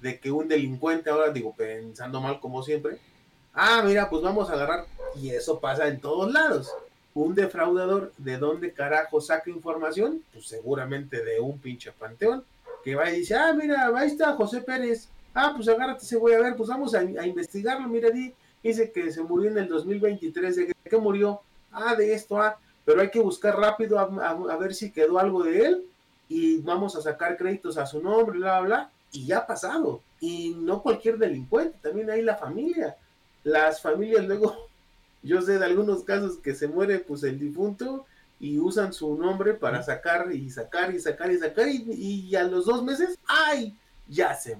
de 0.00 0.20
que 0.20 0.30
un 0.30 0.48
delincuente 0.48 1.10
ahora, 1.10 1.32
digo, 1.32 1.54
pensando 1.56 2.20
mal 2.20 2.40
como 2.40 2.62
siempre, 2.62 2.98
ah, 3.54 3.82
mira, 3.84 4.10
pues 4.10 4.22
vamos 4.22 4.50
a 4.50 4.52
agarrar, 4.52 4.84
y 5.20 5.30
eso 5.30 5.60
pasa 5.60 5.88
en 5.88 6.00
todos 6.00 6.32
lados. 6.32 6.70
Un 7.14 7.34
defraudador, 7.34 8.12
¿de 8.18 8.36
dónde 8.38 8.72
carajo 8.72 9.20
saca 9.20 9.48
información? 9.48 10.22
Pues 10.32 10.46
seguramente 10.46 11.24
de 11.24 11.40
un 11.40 11.58
pinche 11.58 11.92
panteón, 11.92 12.44
que 12.82 12.94
va 12.94 13.10
y 13.10 13.20
dice, 13.20 13.34
ah, 13.34 13.54
mira, 13.54 13.90
ahí 13.96 14.08
está 14.08 14.34
José 14.34 14.60
Pérez, 14.60 15.08
ah, 15.32 15.52
pues 15.56 15.68
agárrate, 15.68 16.04
se 16.04 16.16
voy 16.16 16.32
a 16.32 16.40
ver, 16.40 16.54
pues 16.56 16.68
vamos 16.68 16.94
a, 16.94 17.02
investigarlo, 17.02 17.88
mira, 17.88 18.10
dice 18.70 18.90
que 18.90 19.12
se 19.12 19.22
murió 19.22 19.50
en 19.50 19.58
el 19.58 19.68
2023, 19.68 20.56
¿de 20.56 20.74
qué 20.84 20.96
murió? 20.96 21.40
ah, 21.74 21.94
de 21.94 22.14
esto, 22.14 22.38
ah, 22.40 22.56
pero 22.84 23.00
hay 23.00 23.10
que 23.10 23.20
buscar 23.20 23.56
rápido 23.58 23.98
a, 23.98 24.56
ver 24.56 24.74
si 24.74 24.90
quedó 24.90 25.18
algo 25.18 25.42
de 25.42 25.66
él 25.66 25.84
y 26.28 26.58
vamos 26.58 26.96
a 26.96 27.02
sacar 27.02 27.36
créditos 27.36 27.76
a 27.76 27.86
su 27.86 28.00
nombre, 28.00 28.38
bla, 28.38 28.60
bla, 28.60 28.66
bla, 28.66 28.90
y 29.12 29.26
ya 29.26 29.38
ha 29.38 29.46
pasado. 29.46 30.00
Y 30.20 30.54
no 30.58 30.82
cualquier 30.82 31.18
delincuente, 31.18 31.78
también 31.82 32.10
hay 32.10 32.22
la 32.22 32.36
familia. 32.36 32.96
Las 33.42 33.80
familias 33.80 34.24
luego, 34.24 34.68
yo 35.22 35.42
sé 35.42 35.58
de 35.58 35.64
algunos 35.64 36.04
casos 36.04 36.38
que 36.38 36.54
se 36.54 36.68
muere 36.68 36.98
pues 37.00 37.22
el 37.24 37.38
difunto 37.38 38.06
y 38.40 38.58
usan 38.58 38.92
su 38.92 39.16
nombre 39.16 39.54
para 39.54 39.82
sacar 39.82 40.32
y 40.32 40.50
sacar 40.50 40.94
y 40.94 41.00
sacar 41.00 41.30
y 41.30 41.38
sacar 41.38 41.68
y, 41.68 42.34
a 42.36 42.44
los 42.44 42.66
dos 42.66 42.82
meses, 42.82 43.18
¡ay! 43.26 43.74
Ya 44.08 44.34
se 44.34 44.58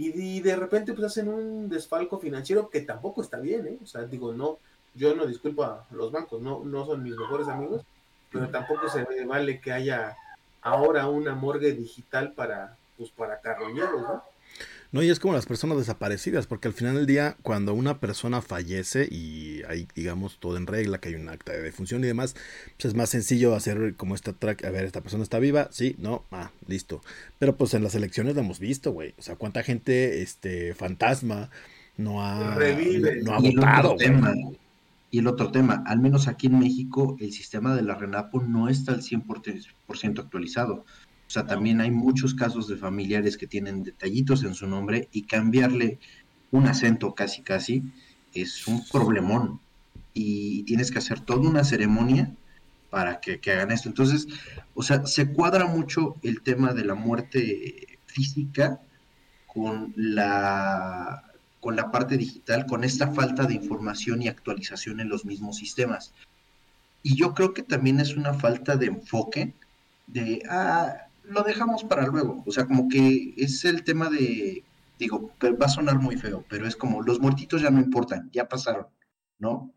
Y, 0.00 0.36
y, 0.36 0.40
de 0.40 0.56
repente 0.56 0.94
pues 0.94 1.08
hacen 1.08 1.28
un 1.28 1.68
desfalco 1.68 2.18
financiero 2.18 2.70
que 2.70 2.80
tampoco 2.80 3.20
está 3.20 3.38
bien, 3.38 3.66
¿eh? 3.66 3.78
O 3.82 3.86
sea, 3.86 4.00
digo, 4.04 4.32
no, 4.32 4.56
yo 4.94 5.14
no 5.14 5.26
disculpo 5.26 5.62
a 5.62 5.84
los 5.90 6.10
bancos, 6.10 6.40
no, 6.40 6.64
no 6.64 6.86
son 6.86 7.02
mis 7.02 7.14
mejores 7.14 7.48
amigos, 7.48 7.82
pero 8.32 8.48
tampoco 8.48 8.88
se 8.88 9.04
vale 9.26 9.60
que 9.60 9.72
haya 9.72 10.16
ahora 10.62 11.06
una 11.06 11.34
morgue 11.34 11.72
digital 11.72 12.32
para, 12.32 12.78
pues, 12.96 13.10
para 13.10 13.42
carroñeros, 13.42 14.00
¿no? 14.00 14.22
No, 14.92 15.04
y 15.04 15.08
es 15.08 15.20
como 15.20 15.34
las 15.34 15.46
personas 15.46 15.78
desaparecidas, 15.78 16.48
porque 16.48 16.66
al 16.66 16.74
final 16.74 16.96
del 16.96 17.06
día, 17.06 17.36
cuando 17.42 17.74
una 17.74 18.00
persona 18.00 18.42
fallece 18.42 19.06
y 19.08 19.62
hay, 19.68 19.86
digamos, 19.94 20.38
todo 20.40 20.56
en 20.56 20.66
regla, 20.66 20.98
que 20.98 21.10
hay 21.10 21.14
un 21.14 21.28
acta 21.28 21.52
de 21.52 21.62
defunción 21.62 22.02
y 22.02 22.08
demás, 22.08 22.34
pues 22.76 22.86
es 22.86 22.94
más 22.94 23.08
sencillo 23.10 23.54
hacer 23.54 23.94
como 23.96 24.16
esta 24.16 24.32
track, 24.32 24.64
a 24.64 24.70
ver, 24.70 24.84
esta 24.84 25.00
persona 25.00 25.22
está 25.22 25.38
viva, 25.38 25.68
sí, 25.70 25.94
no, 25.98 26.24
ah, 26.32 26.50
listo. 26.66 27.02
Pero 27.38 27.56
pues 27.56 27.72
en 27.74 27.84
las 27.84 27.94
elecciones 27.94 28.34
lo 28.34 28.40
hemos 28.40 28.58
visto, 28.58 28.90
güey. 28.90 29.14
O 29.16 29.22
sea, 29.22 29.36
cuánta 29.36 29.62
gente, 29.62 30.22
este, 30.22 30.74
fantasma, 30.74 31.50
no 31.96 32.24
ha, 32.24 32.56
no, 33.22 33.34
ha 33.34 33.38
votado. 33.38 33.96
Y 35.12 35.18
el 35.18 35.26
otro 35.26 35.50
tema, 35.50 35.82
al 35.86 36.00
menos 36.00 36.28
aquí 36.28 36.46
en 36.46 36.58
México, 36.58 37.16
el 37.20 37.32
sistema 37.32 37.74
de 37.74 37.82
la 37.82 37.96
RENAPO 37.96 38.42
no 38.42 38.68
está 38.68 38.92
al 38.92 39.02
100% 39.02 40.18
actualizado. 40.20 40.84
O 41.30 41.32
sea, 41.32 41.46
también 41.46 41.80
hay 41.80 41.92
muchos 41.92 42.34
casos 42.34 42.66
de 42.66 42.76
familiares 42.76 43.36
que 43.36 43.46
tienen 43.46 43.84
detallitos 43.84 44.42
en 44.42 44.52
su 44.52 44.66
nombre 44.66 45.08
y 45.12 45.22
cambiarle 45.22 46.00
un 46.50 46.66
acento 46.66 47.14
casi 47.14 47.42
casi 47.42 47.84
es 48.34 48.66
un 48.66 48.84
problemón. 48.90 49.60
Y 50.12 50.64
tienes 50.64 50.90
que 50.90 50.98
hacer 50.98 51.20
toda 51.20 51.48
una 51.48 51.62
ceremonia 51.62 52.34
para 52.90 53.20
que, 53.20 53.38
que 53.38 53.52
hagan 53.52 53.70
esto. 53.70 53.88
Entonces, 53.88 54.26
o 54.74 54.82
sea, 54.82 55.06
se 55.06 55.32
cuadra 55.32 55.66
mucho 55.66 56.16
el 56.22 56.42
tema 56.42 56.74
de 56.74 56.84
la 56.84 56.96
muerte 56.96 57.86
física 58.06 58.80
con 59.46 59.92
la 59.94 61.22
con 61.60 61.76
la 61.76 61.92
parte 61.92 62.16
digital, 62.16 62.66
con 62.66 62.82
esta 62.82 63.12
falta 63.12 63.44
de 63.44 63.54
información 63.54 64.20
y 64.20 64.26
actualización 64.26 64.98
en 64.98 65.08
los 65.08 65.24
mismos 65.24 65.58
sistemas. 65.58 66.12
Y 67.04 67.14
yo 67.14 67.34
creo 67.34 67.54
que 67.54 67.62
también 67.62 68.00
es 68.00 68.16
una 68.16 68.34
falta 68.34 68.76
de 68.76 68.86
enfoque 68.86 69.54
de, 70.08 70.42
ah, 70.50 71.06
lo 71.30 71.42
dejamos 71.42 71.84
para 71.84 72.06
luego. 72.06 72.42
O 72.46 72.52
sea, 72.52 72.66
como 72.66 72.88
que 72.88 73.34
es 73.36 73.64
el 73.64 73.84
tema 73.84 74.10
de, 74.10 74.64
digo, 74.98 75.32
va 75.42 75.66
a 75.66 75.70
sonar 75.70 75.98
muy 75.98 76.16
feo, 76.16 76.44
pero 76.48 76.66
es 76.66 76.76
como 76.76 77.02
los 77.02 77.20
muertitos 77.20 77.62
ya 77.62 77.70
no 77.70 77.80
importan, 77.80 78.30
ya 78.32 78.48
pasaron, 78.48 78.86
¿no? 79.38 79.74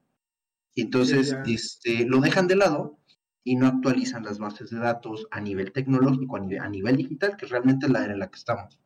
Y 0.76 0.82
entonces 0.82 1.36
este, 1.46 2.06
lo 2.06 2.20
dejan 2.20 2.48
de 2.48 2.56
lado 2.56 3.00
y 3.44 3.56
no 3.56 3.68
actualizan 3.68 4.24
las 4.24 4.40
bases 4.40 4.72
de 4.72 4.80
datos 4.80 5.28
a 5.30 5.40
nivel 5.40 5.72
tecnológico, 5.72 6.38
a 6.38 6.40
nivel, 6.40 6.60
a 6.60 6.70
nivel 6.70 6.98
digital, 6.98 7.38
que 7.38 7.46
es 7.46 7.52
realmente 7.52 7.88
la 7.88 8.04
era 8.04 8.14
en 8.14 8.20
la 8.20 8.30
que 8.30 8.38
estamos. 8.38 8.80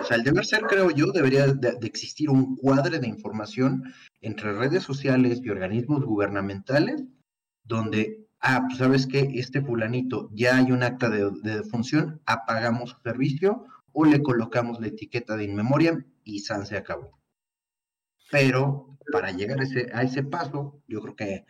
O 0.00 0.04
sea, 0.04 0.16
el 0.16 0.24
deber 0.24 0.44
ser, 0.44 0.62
creo 0.62 0.90
yo, 0.90 1.12
debería 1.12 1.46
de, 1.46 1.78
existir 1.82 2.30
un 2.30 2.56
cuadre 2.56 2.98
de 2.98 3.06
información 3.06 3.92
entre 4.20 4.52
redes 4.52 4.82
sociales 4.82 5.40
y 5.42 5.50
organismos 5.50 6.04
gubernamentales 6.04 7.04
donde, 7.62 8.23
ah, 8.44 8.64
pues 8.66 8.78
sabes 8.78 9.06
que 9.06 9.20
este 9.34 9.62
fulanito 9.62 10.28
ya 10.32 10.58
hay 10.58 10.70
un 10.70 10.82
acta 10.82 11.08
de, 11.08 11.30
defunción, 11.42 12.20
apagamos 12.26 12.90
su 12.90 13.00
servicio 13.02 13.64
o 13.92 14.04
le 14.04 14.22
colocamos 14.22 14.80
la 14.80 14.88
etiqueta 14.88 15.36
de 15.36 15.44
inmemoria 15.44 16.04
y 16.24 16.40
San 16.40 16.66
se 16.66 16.76
acabó. 16.76 17.18
Pero 18.30 18.98
para 19.10 19.30
llegar 19.32 19.60
a 19.60 19.64
ese, 19.64 19.90
a 19.92 20.02
ese 20.02 20.22
paso, 20.22 20.82
yo 20.86 21.00
creo 21.00 21.16
que 21.16 21.46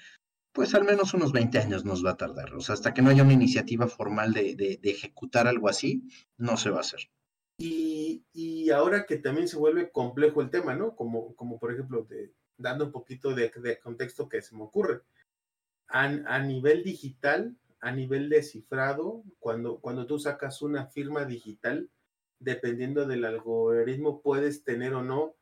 pues 0.53 0.73
al 0.75 0.85
menos 0.85 1.13
unos 1.15 1.33
20 1.33 1.59
años 1.59 1.85
nos 1.85 2.05
va 2.05 2.11
a 2.11 2.17
tardar. 2.17 2.55
O 2.55 2.61
sea, 2.61 2.75
hasta 2.75 2.95
que 2.95 3.03
no 3.03 3.11
haya 3.11 3.25
una 3.25 3.33
iniciativa 3.33 3.89
formal 3.89 4.33
de, 4.33 4.55
de, 4.55 4.79
ejecutar 4.89 5.49
algo 5.49 5.69
así, 5.69 6.09
no 6.37 6.57
se 6.57 6.71
va 6.71 6.77
a 6.77 6.81
hacer. 6.83 7.01
Y, 7.59 8.25
y, 8.33 8.71
ahora 8.71 9.05
que 9.05 9.17
también 9.17 9.49
se 9.49 9.57
vuelve 9.57 9.91
complejo 9.91 10.43
el 10.43 10.51
tema, 10.51 10.77
¿no? 10.77 10.95
Como, 10.95 11.35
como 11.35 11.59
por 11.59 11.73
ejemplo, 11.73 12.05
de, 12.05 12.33
dando 12.57 12.85
un 12.85 12.93
poquito 12.93 13.35
de, 13.35 13.51
de 13.51 13.81
contexto 13.81 14.29
que 14.29 14.43
se 14.43 14.55
me 14.55 14.63
ocurre. 14.63 15.03
A, 15.89 16.05
a, 16.05 16.39
nivel 16.41 16.83
digital, 16.83 17.57
a 17.81 17.93
nivel 17.93 18.29
de 18.29 18.43
cifrado, 18.43 19.23
cuando, 19.39 19.79
cuando 19.79 20.07
tú 20.07 20.19
sacas 20.19 20.63
una 20.63 20.87
firma 20.87 21.25
digital, 21.25 21.89
dependiendo 22.41 23.07
del 23.07 23.25
algoritmo, 23.25 24.21
puedes 24.21 24.65
tener 24.65 24.95
o 24.95 25.03
no 25.03 25.35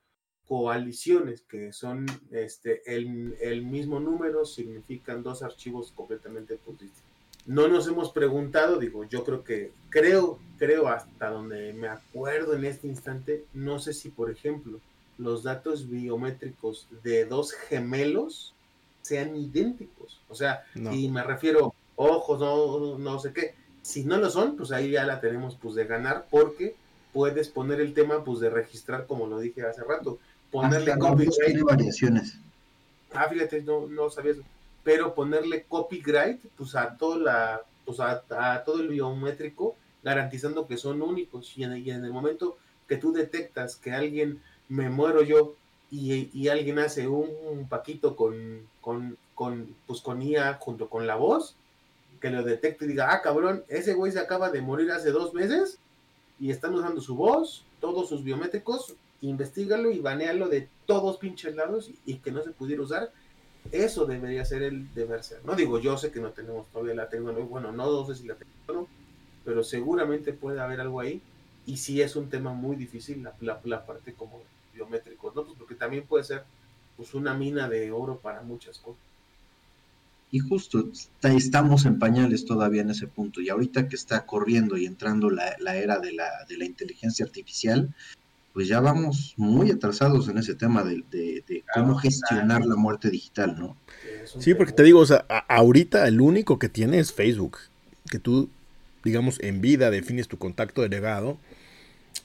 coaliciones, 0.47 1.43
que 1.43 1.73
son 1.73 2.07
este, 2.31 2.83
el, 2.85 3.37
el 3.41 3.65
mismo 3.65 4.01
número, 4.01 4.45
significan 4.45 5.23
dos 5.23 5.43
archivos 5.43 5.93
completamente 5.93 6.55
distintos. 6.55 7.03
No 7.47 7.67
nos 7.67 7.89
hemos 7.89 8.13
preguntado, 8.13 8.79
digo, 8.79 9.05
yo 9.05 9.25
creo 9.25 9.43
que, 9.43 9.73
creo, 9.89 10.39
creo 10.59 10.89
hasta 10.89 11.31
donde 11.31 11.73
me 11.73 11.89
acuerdo 11.89 12.55
en 12.55 12.65
este 12.65 12.87
instante, 12.87 13.45
no 13.53 13.81
sé 13.81 13.93
si, 13.93 14.11
por 14.11 14.31
ejemplo, 14.31 14.81
los 15.19 15.43
datos 15.43 15.89
biométricos 15.89 16.89
de 17.03 17.25
dos 17.25 17.53
gemelos 17.53 18.55
sean 19.03 19.37
idénticos. 19.37 20.21
O 20.29 20.35
sea, 20.35 20.65
y 20.75 21.09
me 21.09 21.23
refiero, 21.23 21.75
ojos, 21.97 22.41
no, 22.41 22.99
no 22.99 23.19
sé 23.19 23.33
qué. 23.33 23.55
Si 23.83 24.05
no 24.05 24.17
lo 24.17 24.31
son, 24.31 24.57
pues 24.57 24.71
ahí 24.73 24.93
ya 24.93 25.05
la 25.05 25.21
tenemos 25.21 25.57
pues 25.61 25.75
de 25.75 25.85
ganar 25.85 26.27
porque 26.31 26.77
puedes 27.13 27.49
poner 27.49 27.81
el 27.81 27.95
tema 27.95 28.25
pues 28.25 28.41
de 28.41 28.49
registrar, 28.49 29.07
como 29.07 29.27
lo 29.27 29.41
dije 29.41 29.67
hace 29.67 29.83
rato, 29.83 30.19
ponerle 30.51 30.97
copyright. 30.99 31.61
variaciones. 31.63 32.39
Ah, 33.13 33.29
fíjate, 33.29 33.63
no, 33.63 33.87
no 33.87 34.09
sabía 34.09 34.33
eso. 34.33 34.43
Pero 34.85 35.15
ponerle 35.15 35.65
copyright 35.65 36.41
pues 36.57 36.75
a 36.75 36.97
toda 36.97 37.19
la, 37.19 37.63
pues 37.85 38.01
a, 38.01 38.23
todo 38.65 38.81
el 38.81 38.89
biométrico, 38.89 39.77
garantizando 40.03 40.67
que 40.67 40.77
son 40.77 41.03
únicos. 41.03 41.53
Y 41.57 41.65
en, 41.65 41.73
en, 41.73 42.05
el 42.05 42.13
momento 42.13 42.57
que 42.89 42.97
tú 42.97 43.13
detectas 43.13 43.77
que 43.77 43.93
alguien 43.93 44.41
me 44.69 44.89
muero 44.89 45.23
yo 45.23 45.57
y, 45.93 46.49
alguien 46.49 46.79
hace 46.79 47.07
un, 47.07 47.67
paquito 47.69 48.17
con, 48.17 48.67
con, 48.81 49.19
con, 49.35 49.77
pues 49.87 50.03
IA 50.21 50.55
junto 50.55 50.89
con 50.89 51.07
la 51.07 51.17
voz, 51.17 51.55
que 52.19 52.31
lo 52.31 52.43
detecte 52.43 52.87
y 52.87 52.89
diga, 52.89 53.13
ah, 53.13 53.21
cabrón, 53.21 53.63
ese 53.69 53.93
güey 53.93 54.11
se 54.11 54.19
acaba 54.19 54.51
de 54.51 54.63
morir 54.63 54.91
hace 54.91 55.11
dos 55.11 55.35
meses 55.35 55.79
y 56.41 56.51
están 56.51 56.75
usando 56.75 57.03
su 57.03 57.15
voz, 57.15 57.67
todos 57.79 58.09
sus 58.09 58.25
biométricos, 58.25 58.95
investigalo 59.21 59.91
y 59.91 59.99
banealo 59.99 60.49
de 60.49 60.67
todos 60.87 61.19
pinches 61.19 61.55
lados 61.57 61.91
y, 62.07 62.15
que 62.17 62.33
no 62.33 62.43
se 62.43 62.53
pudiera 62.53 62.83
usar. 62.83 63.13
Eso 63.71 64.07
debería 64.07 64.45
ser 64.47 64.63
el 64.63 64.93
deber 64.95 65.23
ser. 65.23 65.45
No 65.45 65.55
digo, 65.55 65.79
yo 65.79 65.99
sé 65.99 66.11
que 66.11 66.21
no 66.21 66.31
tenemos 66.31 66.67
todavía 66.73 66.95
la 66.95 67.11
tecnología, 67.11 67.45
bueno, 67.45 67.71
no, 67.71 68.07
sé 68.07 68.15
si 68.15 68.27
la 68.27 68.35
tenemos, 68.35 68.89
pero 69.45 69.63
seguramente 69.63 70.33
puede 70.33 70.59
haber 70.59 70.81
algo 70.81 71.01
ahí. 71.01 71.21
Y 71.67 71.77
si 71.77 72.01
es 72.01 72.17
un 72.17 72.31
tema 72.31 72.55
muy 72.55 72.77
difícil, 72.77 73.23
la, 73.23 73.61
la, 73.65 73.87
parte 73.87 74.15
como 74.15 74.41
biométricos, 74.73 75.35
¿no? 75.35 75.45
Pues 75.45 75.57
porque 75.59 75.75
también 75.75 76.05
puede 76.07 76.25
ser 76.25 76.45
pues 76.97 77.15
una 77.15 77.35
mina 77.35 77.69
de 77.69 77.91
oro 77.91 78.19
para 78.19 78.43
muchas 78.43 78.79
cosas. 78.79 79.03
Y 80.31 80.39
justo 80.39 80.89
estamos 81.23 81.85
en 81.85 81.99
pañales 81.99 82.47
todavía 82.47 82.81
en 82.81 82.91
ese 82.91 83.07
punto. 83.07 83.43
Y 83.43 83.51
ahorita 83.51 83.87
que 83.87 83.97
está 83.97 84.25
corriendo 84.25 84.79
y 84.79 84.87
entrando 84.87 85.29
la, 85.29 85.55
era 85.77 85.99
de 85.99 86.13
la, 86.13 86.25
de 86.49 86.57
la, 86.57 86.65
inteligencia 86.65 87.27
artificial, 87.27 87.95
pues 88.55 88.67
ya 88.67 88.81
vamos 88.81 89.35
muy 89.37 89.71
atrasados 89.71 90.29
en 90.29 90.39
ese 90.39 90.55
tema 90.55 90.85
de, 90.85 91.05
de, 91.11 91.65
cómo 91.75 91.97
gestionar 91.97 92.65
la 92.65 92.77
muerte 92.77 93.11
digital, 93.11 93.57
¿no? 93.59 93.77
Sí, 94.39 94.55
porque 94.55 94.73
te 94.73 94.83
digo, 94.83 95.01
o 95.01 95.07
sea, 95.07 95.27
ahorita 95.49 96.09
el 96.09 96.23
único 96.23 96.59
que 96.59 96.71
tiene 96.71 96.99
es 96.99 97.13
Facebook. 97.13 97.59
Que 98.11 98.19
tú, 98.19 98.49
digamos, 99.05 99.39
en 99.41 99.61
vida 99.61 99.91
defines 99.91 100.29
tu 100.29 100.39
contacto 100.39 100.81
delegado 100.81 101.37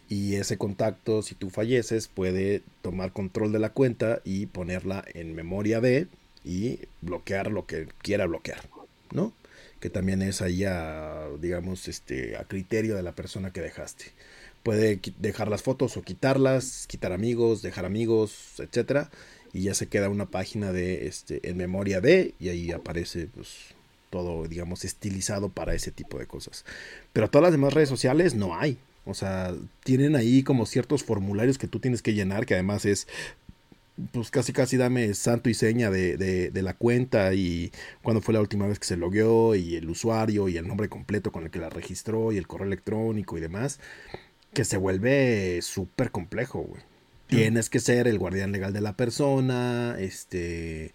y 0.09 0.35
ese 0.35 0.57
contacto, 0.57 1.21
si 1.21 1.35
tú 1.35 1.49
falleces, 1.49 2.07
puede 2.07 2.61
tomar 2.81 3.11
control 3.11 3.51
de 3.51 3.59
la 3.59 3.71
cuenta 3.71 4.21
y 4.23 4.45
ponerla 4.45 5.03
en 5.13 5.35
memoria 5.35 5.81
de 5.81 6.07
y 6.45 6.79
bloquear 7.01 7.51
lo 7.51 7.65
que 7.65 7.87
quiera 8.01 8.25
bloquear, 8.25 8.69
¿no? 9.11 9.33
Que 9.81 9.89
también 9.89 10.21
es 10.21 10.41
ahí 10.41 10.63
digamos, 11.39 11.87
este, 11.87 12.37
a 12.37 12.45
criterio 12.45 12.95
de 12.95 13.03
la 13.03 13.13
persona 13.13 13.51
que 13.51 13.61
dejaste. 13.61 14.05
Puede 14.63 14.99
dejar 15.19 15.49
las 15.49 15.61
fotos 15.61 15.97
o 15.97 16.01
quitarlas, 16.01 16.87
quitar 16.87 17.11
amigos, 17.11 17.61
dejar 17.61 17.85
amigos, 17.85 18.59
etcétera, 18.59 19.11
y 19.53 19.63
ya 19.63 19.73
se 19.73 19.87
queda 19.87 20.09
una 20.09 20.25
página 20.27 20.71
de, 20.71 21.07
este, 21.07 21.49
en 21.49 21.57
memoria 21.57 22.01
de, 22.01 22.33
y 22.39 22.49
ahí 22.49 22.71
aparece, 22.71 23.27
pues, 23.27 23.49
todo, 24.09 24.47
digamos, 24.47 24.85
estilizado 24.85 25.49
para 25.49 25.73
ese 25.73 25.91
tipo 25.91 26.17
de 26.17 26.27
cosas. 26.27 26.65
Pero 27.13 27.29
todas 27.29 27.43
las 27.43 27.51
demás 27.51 27.73
redes 27.73 27.89
sociales 27.89 28.35
no 28.35 28.57
hay. 28.57 28.77
O 29.07 29.13
sea, 29.13 29.53
tienen 29.83 30.15
ahí 30.15 30.43
como 30.43 30.65
ciertos 30.65 31.03
formularios 31.03 31.57
que 31.57 31.67
tú 31.67 31.79
tienes 31.79 32.01
que 32.01 32.13
llenar, 32.13 32.45
que 32.45 32.53
además 32.53 32.85
es 32.85 33.07
pues 34.11 34.29
casi 34.29 34.53
casi 34.53 34.77
dame 34.77 35.13
santo 35.15 35.49
y 35.49 35.55
seña 35.55 35.89
de, 35.89 36.17
de, 36.17 36.61
la 36.61 36.73
cuenta 36.75 37.33
y 37.33 37.71
cuándo 38.03 38.21
fue 38.21 38.33
la 38.33 38.41
última 38.41 38.67
vez 38.67 38.77
que 38.77 38.85
se 38.85 38.95
logueó 38.95 39.55
y 39.55 39.75
el 39.75 39.89
usuario 39.89 40.49
y 40.49 40.57
el 40.57 40.67
nombre 40.67 40.87
completo 40.87 41.31
con 41.31 41.43
el 41.45 41.49
que 41.49 41.57
la 41.57 41.69
registró 41.71 42.31
y 42.31 42.37
el 42.37 42.45
correo 42.45 42.67
electrónico 42.67 43.37
y 43.37 43.41
demás, 43.41 43.79
que 44.53 44.65
se 44.65 44.77
vuelve 44.77 45.61
súper 45.63 46.11
complejo, 46.11 46.59
güey. 46.59 46.81
Tienes 47.27 47.69
que 47.69 47.79
ser 47.79 48.07
el 48.07 48.19
guardián 48.19 48.51
legal 48.51 48.71
de 48.71 48.79
la 48.81 48.95
persona, 48.95 49.97
este, 49.99 50.93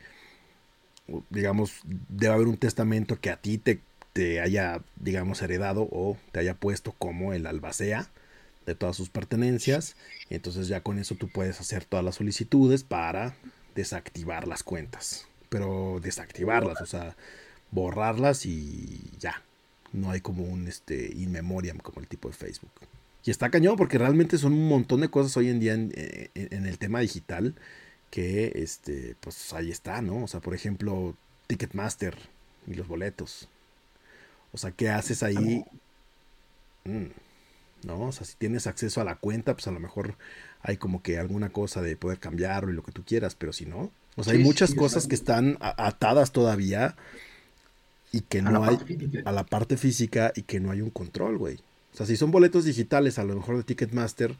digamos, 1.29 1.81
debe 2.09 2.33
haber 2.33 2.47
un 2.47 2.57
testamento 2.57 3.21
que 3.21 3.31
a 3.31 3.37
ti 3.37 3.59
te, 3.59 3.81
te 4.13 4.41
haya, 4.41 4.83
digamos, 4.97 5.43
heredado 5.43 5.89
o 5.91 6.17
te 6.33 6.41
haya 6.41 6.55
puesto 6.55 6.93
como 6.93 7.33
el 7.33 7.47
albacea 7.47 8.11
de 8.67 8.75
todas 8.75 8.97
sus 8.97 9.11
pertenencias. 9.11 9.97
Entonces 10.31 10.69
ya 10.69 10.83
con 10.83 10.99
eso 10.99 11.15
tú 11.15 11.29
puedes 11.29 11.61
hacer 11.61 11.85
todas 11.85 12.05
las 12.05 12.17
solicitudes 12.17 12.85
para 12.85 13.35
desactivar 13.75 14.47
las 14.47 14.63
cuentas. 14.63 15.27
Pero 15.49 16.01
desactivarlas, 16.03 16.81
o 16.81 16.87
sea, 16.87 17.17
borrarlas 17.71 18.47
y 18.47 19.11
ya. 19.19 19.43
No 19.93 20.11
hay 20.11 20.21
como 20.21 20.45
un 20.45 20.69
este, 20.69 21.13
in 21.15 21.35
como 21.83 22.01
el 22.01 22.07
tipo 22.07 22.29
de 22.29 22.35
Facebook. 22.35 22.71
Y 23.25 23.31
está 23.31 23.51
cañón 23.51 23.77
porque 23.77 23.99
realmente 23.99 24.39
son 24.39 24.53
un 24.53 24.69
montón 24.69 25.01
de 25.01 25.09
cosas 25.09 25.37
hoy 25.37 25.49
en 25.49 25.61
día 25.61 25.75
en, 25.75 25.93
en, 26.35 26.67
el 26.67 26.79
tema 26.79 27.01
digital 27.01 27.55
que 28.11 28.53
este 28.57 29.15
pues 29.21 29.53
ahí 29.53 29.71
está, 29.71 30.03
¿no? 30.03 30.25
O 30.25 30.29
sea, 30.29 30.41
por 30.41 30.55
ejemplo, 30.55 31.15
Ticketmaster 31.47 32.17
y 32.67 32.75
los 32.75 32.89
boletos. 32.89 33.49
O 34.53 34.59
sea, 34.59 34.71
¿qué 34.71 34.91
haces 34.91 35.23
ahí? 35.23 35.65
Mm. 36.85 37.07
¿no? 37.85 38.03
O 38.03 38.13
sea, 38.13 38.27
si 38.27 38.37
tienes 38.37 38.67
acceso 38.67 39.01
a 39.01 39.05
la 39.05 39.17
cuenta, 39.17 39.55
pues 39.55 39.67
a 39.67 39.73
lo 39.73 39.81
mejor 39.81 40.17
hay 40.63 40.77
como 40.77 41.03
que 41.03 41.19
alguna 41.19 41.51
cosa 41.51 41.83
de 41.83 41.97
poder 41.97 42.19
cambiarlo 42.19 42.71
y 42.71 42.75
lo 42.75 42.83
que 42.83 42.93
tú 42.93 43.05
quieras, 43.05 43.35
pero 43.35 43.53
si 43.53 43.67
no, 43.67 43.91
o 44.17 44.25
sea, 44.25 44.35
hay 44.35 44.41
muchas 44.41 44.75
cosas 44.75 45.07
que 45.07 45.15
están 45.15 45.57
atadas 45.61 46.33
todavía 46.33 46.97
y 48.13 48.21
que 48.21 48.43
no 48.43 48.63
hay 48.65 48.79
a 49.25 49.33
la 49.33 49.45
parte 49.45 49.77
física 49.77 50.33
y 50.37 50.43
que 50.43 50.61
no 50.61 50.71
hay 50.71 50.83
un 50.83 50.91
control, 50.91 51.39
güey. 51.39 51.57
O 51.93 51.97
sea, 51.97 52.07
si 52.07 52.17
son 52.17 52.31
boletos 52.31 52.65
digitales, 52.65 53.19
a 53.19 53.25
lo 53.25 53.35
mejor 53.35 53.57
de 53.57 53.63
Ticketmaster 53.63 54.37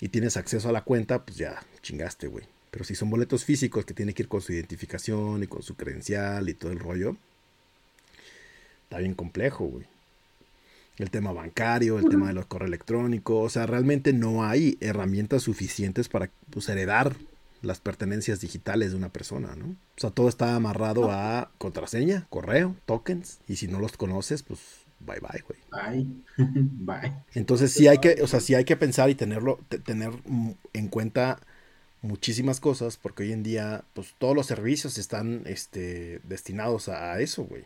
y 0.00 0.08
tienes 0.08 0.36
acceso 0.36 0.68
a 0.68 0.72
la 0.72 0.82
cuenta, 0.82 1.24
pues 1.24 1.38
ya 1.38 1.62
chingaste, 1.82 2.26
güey. 2.26 2.44
Pero 2.70 2.84
si 2.84 2.94
son 2.94 3.08
boletos 3.08 3.44
físicos 3.44 3.84
que 3.84 3.94
tiene 3.94 4.12
que 4.12 4.24
ir 4.24 4.28
con 4.28 4.42
su 4.42 4.52
identificación 4.52 5.42
y 5.42 5.46
con 5.46 5.62
su 5.62 5.74
credencial 5.74 6.48
y 6.48 6.54
todo 6.54 6.72
el 6.72 6.78
rollo, 6.78 7.16
está 8.94 9.00
bien 9.00 9.14
complejo, 9.14 9.64
güey 9.64 9.86
el 10.96 11.10
tema 11.10 11.32
bancario, 11.32 11.98
el 11.98 12.08
tema 12.08 12.28
de 12.28 12.34
los 12.34 12.46
correos 12.46 12.68
electrónicos, 12.68 13.46
o 13.46 13.48
sea, 13.48 13.66
realmente 13.66 14.12
no 14.12 14.44
hay 14.44 14.78
herramientas 14.80 15.42
suficientes 15.42 16.08
para 16.08 16.30
pues, 16.50 16.68
heredar 16.68 17.16
las 17.62 17.80
pertenencias 17.80 18.40
digitales 18.40 18.92
de 18.92 18.98
una 18.98 19.08
persona, 19.08 19.56
¿no? 19.56 19.70
O 19.70 20.00
sea, 20.00 20.10
todo 20.10 20.28
está 20.28 20.54
amarrado 20.54 21.10
a 21.10 21.50
contraseña, 21.58 22.28
correo, 22.30 22.76
tokens, 22.86 23.40
y 23.48 23.56
si 23.56 23.66
no 23.66 23.80
los 23.80 23.96
conoces, 23.96 24.44
pues 24.44 24.60
bye 25.00 25.18
bye, 25.18 25.42
güey. 25.42 25.58
Bye. 25.72 26.06
bye. 26.54 27.12
Entonces 27.34 27.72
sí 27.72 27.88
hay 27.88 27.98
que, 27.98 28.22
o 28.22 28.28
sea, 28.28 28.38
sí 28.38 28.54
hay 28.54 28.64
que 28.64 28.76
pensar 28.76 29.10
y 29.10 29.16
tenerlo, 29.16 29.58
tener 29.84 30.12
en 30.72 30.86
cuenta 30.86 31.40
muchísimas 32.02 32.60
cosas, 32.60 32.98
porque 32.98 33.24
hoy 33.24 33.32
en 33.32 33.42
día, 33.42 33.82
pues 33.94 34.14
todos 34.18 34.36
los 34.36 34.46
servicios 34.46 34.96
están 34.96 35.42
este, 35.46 36.20
destinados 36.22 36.88
a 36.88 37.18
eso, 37.20 37.42
güey. 37.42 37.64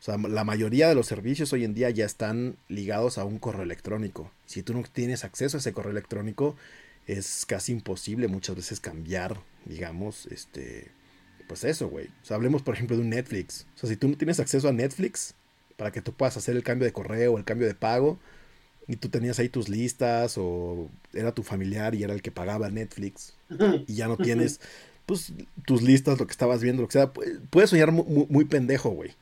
O 0.00 0.02
sea, 0.02 0.16
la 0.16 0.44
mayoría 0.44 0.88
de 0.88 0.94
los 0.94 1.06
servicios 1.06 1.52
hoy 1.52 1.64
en 1.64 1.74
día 1.74 1.90
ya 1.90 2.06
están 2.06 2.56
ligados 2.68 3.18
a 3.18 3.24
un 3.24 3.38
correo 3.38 3.62
electrónico. 3.62 4.32
Si 4.46 4.62
tú 4.62 4.72
no 4.72 4.82
tienes 4.82 5.24
acceso 5.24 5.58
a 5.58 5.60
ese 5.60 5.72
correo 5.72 5.92
electrónico, 5.92 6.56
es 7.06 7.44
casi 7.46 7.72
imposible 7.72 8.28
muchas 8.28 8.56
veces 8.56 8.80
cambiar, 8.80 9.36
digamos, 9.66 10.26
este, 10.26 10.90
pues 11.46 11.64
eso, 11.64 11.88
güey. 11.88 12.06
O 12.06 12.24
sea, 12.24 12.36
hablemos 12.36 12.62
por 12.62 12.74
ejemplo 12.74 12.96
de 12.96 13.02
un 13.02 13.10
Netflix. 13.10 13.66
O 13.76 13.78
sea, 13.78 13.90
si 13.90 13.96
tú 13.96 14.08
no 14.08 14.16
tienes 14.16 14.40
acceso 14.40 14.68
a 14.68 14.72
Netflix 14.72 15.34
para 15.76 15.92
que 15.92 16.00
tú 16.00 16.12
puedas 16.12 16.36
hacer 16.36 16.56
el 16.56 16.62
cambio 16.62 16.86
de 16.86 16.92
correo, 16.92 17.36
el 17.36 17.44
cambio 17.44 17.66
de 17.66 17.74
pago, 17.74 18.18
y 18.90 18.96
tú 18.96 19.08
tenías 19.08 19.38
ahí 19.38 19.48
tus 19.48 19.68
listas 19.68 20.36
o 20.36 20.88
era 21.12 21.32
tu 21.32 21.42
familiar 21.42 21.94
y 21.94 22.02
era 22.02 22.12
el 22.12 22.22
que 22.22 22.32
pagaba 22.32 22.70
Netflix 22.70 23.34
y 23.86 23.94
ya 23.94 24.08
no 24.08 24.16
tienes 24.16 24.60
pues 25.06 25.32
tus 25.64 25.82
listas, 25.82 26.18
lo 26.18 26.26
que 26.26 26.32
estabas 26.32 26.60
viendo, 26.60 26.82
lo 26.82 26.88
que 26.88 26.92
sea, 26.92 27.12
puedes 27.50 27.70
soñar 27.70 27.92
muy, 27.92 28.44
pendejo, 28.46 28.90
güey. 28.90 29.12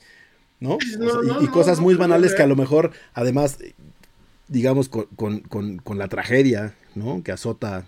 ¿No? 0.61 0.79
y, 1.40 1.47
cosas 1.49 1.79
muy 1.79 1.94
banales 1.94 2.35
que 2.35 2.42
a 2.42 2.47
lo 2.47 2.57
mejor, 2.57 2.90
además, 3.14 3.59
digamos, 4.49 4.88
con, 4.88 5.83
la 5.97 6.09
tragedia, 6.09 6.75
¿no? 6.94 7.23
Que 7.23 7.33
azota 7.33 7.87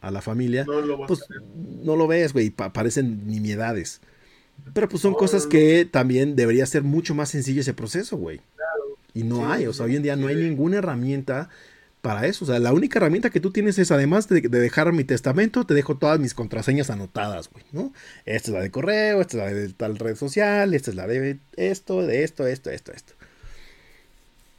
a 0.00 0.10
la 0.10 0.22
familia, 0.22 0.64
pues 1.06 1.24
no 1.82 1.96
lo 1.96 2.06
ves, 2.06 2.32
güey, 2.32 2.50
parecen 2.50 3.26
nimiedades. 3.26 4.00
Pero 4.72 4.88
pues 4.88 5.02
son 5.02 5.14
cosas 5.14 5.46
que 5.46 5.84
también 5.90 6.36
debería 6.36 6.66
ser 6.66 6.82
mucho 6.82 7.14
más 7.14 7.30
sencillo 7.30 7.60
ese 7.60 7.74
proceso, 7.74 8.16
güey. 8.16 8.40
Y 9.14 9.24
no 9.24 9.52
hay, 9.52 9.66
o 9.66 9.72
sea, 9.72 9.86
hoy 9.86 9.96
en 9.96 10.02
día 10.02 10.16
no 10.16 10.28
hay 10.28 10.36
ninguna 10.36 10.78
herramienta 10.78 11.50
para 12.02 12.26
eso. 12.26 12.44
O 12.44 12.48
sea, 12.48 12.58
la 12.58 12.72
única 12.72 12.98
herramienta 12.98 13.30
que 13.30 13.40
tú 13.40 13.50
tienes 13.50 13.78
es, 13.78 13.90
además 13.90 14.28
de, 14.28 14.42
dejar 14.42 14.92
mi 14.92 15.04
testamento, 15.04 15.64
te 15.64 15.72
dejo 15.72 15.96
todas 15.96 16.20
mis 16.20 16.34
contraseñas 16.34 16.90
anotadas, 16.90 17.48
güey, 17.48 17.64
¿no? 17.72 17.92
Esta 18.26 18.50
es 18.50 18.54
la 18.54 18.60
de 18.60 18.70
correo, 18.70 19.22
esta 19.22 19.38
es 19.38 19.42
la 19.42 19.58
de 19.58 19.68
tal 19.72 19.98
red 19.98 20.16
social, 20.16 20.74
esta 20.74 20.90
es 20.90 20.96
la 20.96 21.06
de 21.06 21.38
esto, 21.56 22.02
de 22.02 22.24
esto, 22.24 22.46
esto, 22.46 22.70
esto, 22.70 22.92
esto. 22.92 23.14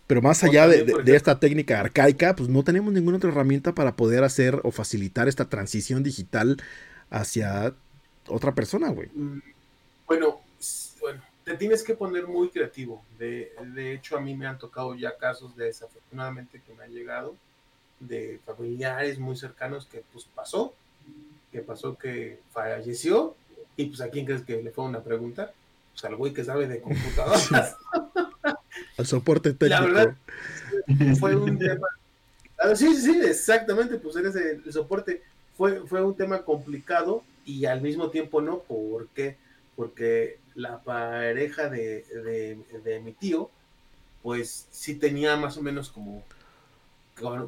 Pero 0.07 0.21
más 0.21 0.43
allá 0.43 0.67
de, 0.67 0.83
de, 0.83 1.15
esta 1.15 1.39
técnica 1.39 1.79
arcaica, 1.79 2.35
pues 2.35 2.49
no 2.49 2.63
tenemos 2.63 2.93
ninguna 2.93 3.17
otra 3.17 3.29
herramienta 3.29 3.73
para 3.73 3.95
poder 3.95 4.23
hacer 4.23 4.59
o 4.63 4.71
facilitar 4.71 5.27
esta 5.27 5.49
transición 5.49 6.03
digital 6.03 6.57
hacia 7.09 7.73
otra 8.27 8.53
persona, 8.53 8.89
güey. 8.89 9.09
Mm, 9.13 9.39
bueno, 10.07 10.41
bueno, 10.99 11.21
te 11.43 11.55
tienes 11.55 11.83
que 11.83 11.95
poner 11.95 12.27
muy 12.27 12.49
creativo. 12.49 13.03
De, 13.17 13.93
hecho, 13.93 14.17
a 14.17 14.21
mí 14.21 14.35
me 14.35 14.47
han 14.47 14.57
tocado 14.57 14.95
ya 14.95 15.17
casos 15.17 15.55
de 15.55 15.65
desafortunadamente 15.65 16.61
que 16.65 16.73
me 16.73 16.83
han 16.83 16.93
llegado 16.93 17.35
de 17.99 18.39
familiares 18.45 19.19
muy 19.19 19.35
cercanos 19.35 19.85
que 19.85 20.03
pues 20.11 20.25
pasó, 20.33 20.73
que 21.51 21.61
pasó 21.61 21.97
que 21.97 22.39
falleció 22.51 23.35
y 23.77 23.85
pues 23.85 24.01
a 24.01 24.09
quién 24.09 24.25
crees 24.25 24.41
que 24.43 24.61
le 24.61 24.71
fue 24.71 24.85
una 24.85 25.01
pregunta, 25.01 25.53
pues 25.91 26.03
al 26.05 26.15
güey 26.15 26.33
que 26.33 26.43
sabe 26.43 26.67
de 26.67 26.81
computadoras. 26.81 27.77
al 28.97 29.05
soporte 29.05 29.53
técnico. 29.53 29.87
La 29.87 30.05
verdad, 30.05 30.15
fue 31.19 31.35
un 31.35 31.57
tema. 31.57 31.87
Ah, 32.57 32.75
sí, 32.75 32.95
sí, 32.95 33.21
exactamente, 33.23 33.97
pues 33.97 34.15
eres 34.15 34.35
el, 34.35 34.71
soporte. 34.71 35.21
Fue, 35.55 35.85
fue 35.87 36.03
un 36.03 36.15
tema 36.15 36.43
complicado 36.43 37.23
y 37.45 37.65
al 37.65 37.81
mismo 37.81 38.09
tiempo 38.09 38.41
no, 38.41 38.59
¿por 38.59 39.07
qué? 39.09 39.37
porque 39.75 40.37
la 40.55 40.81
pareja 40.81 41.69
de, 41.69 43.01
mi 43.03 43.13
tío, 43.13 43.49
pues 44.21 44.67
sí 44.71 44.95
tenía 44.95 45.35
más 45.37 45.57
o 45.57 45.61
menos 45.61 45.89
como 45.89 46.23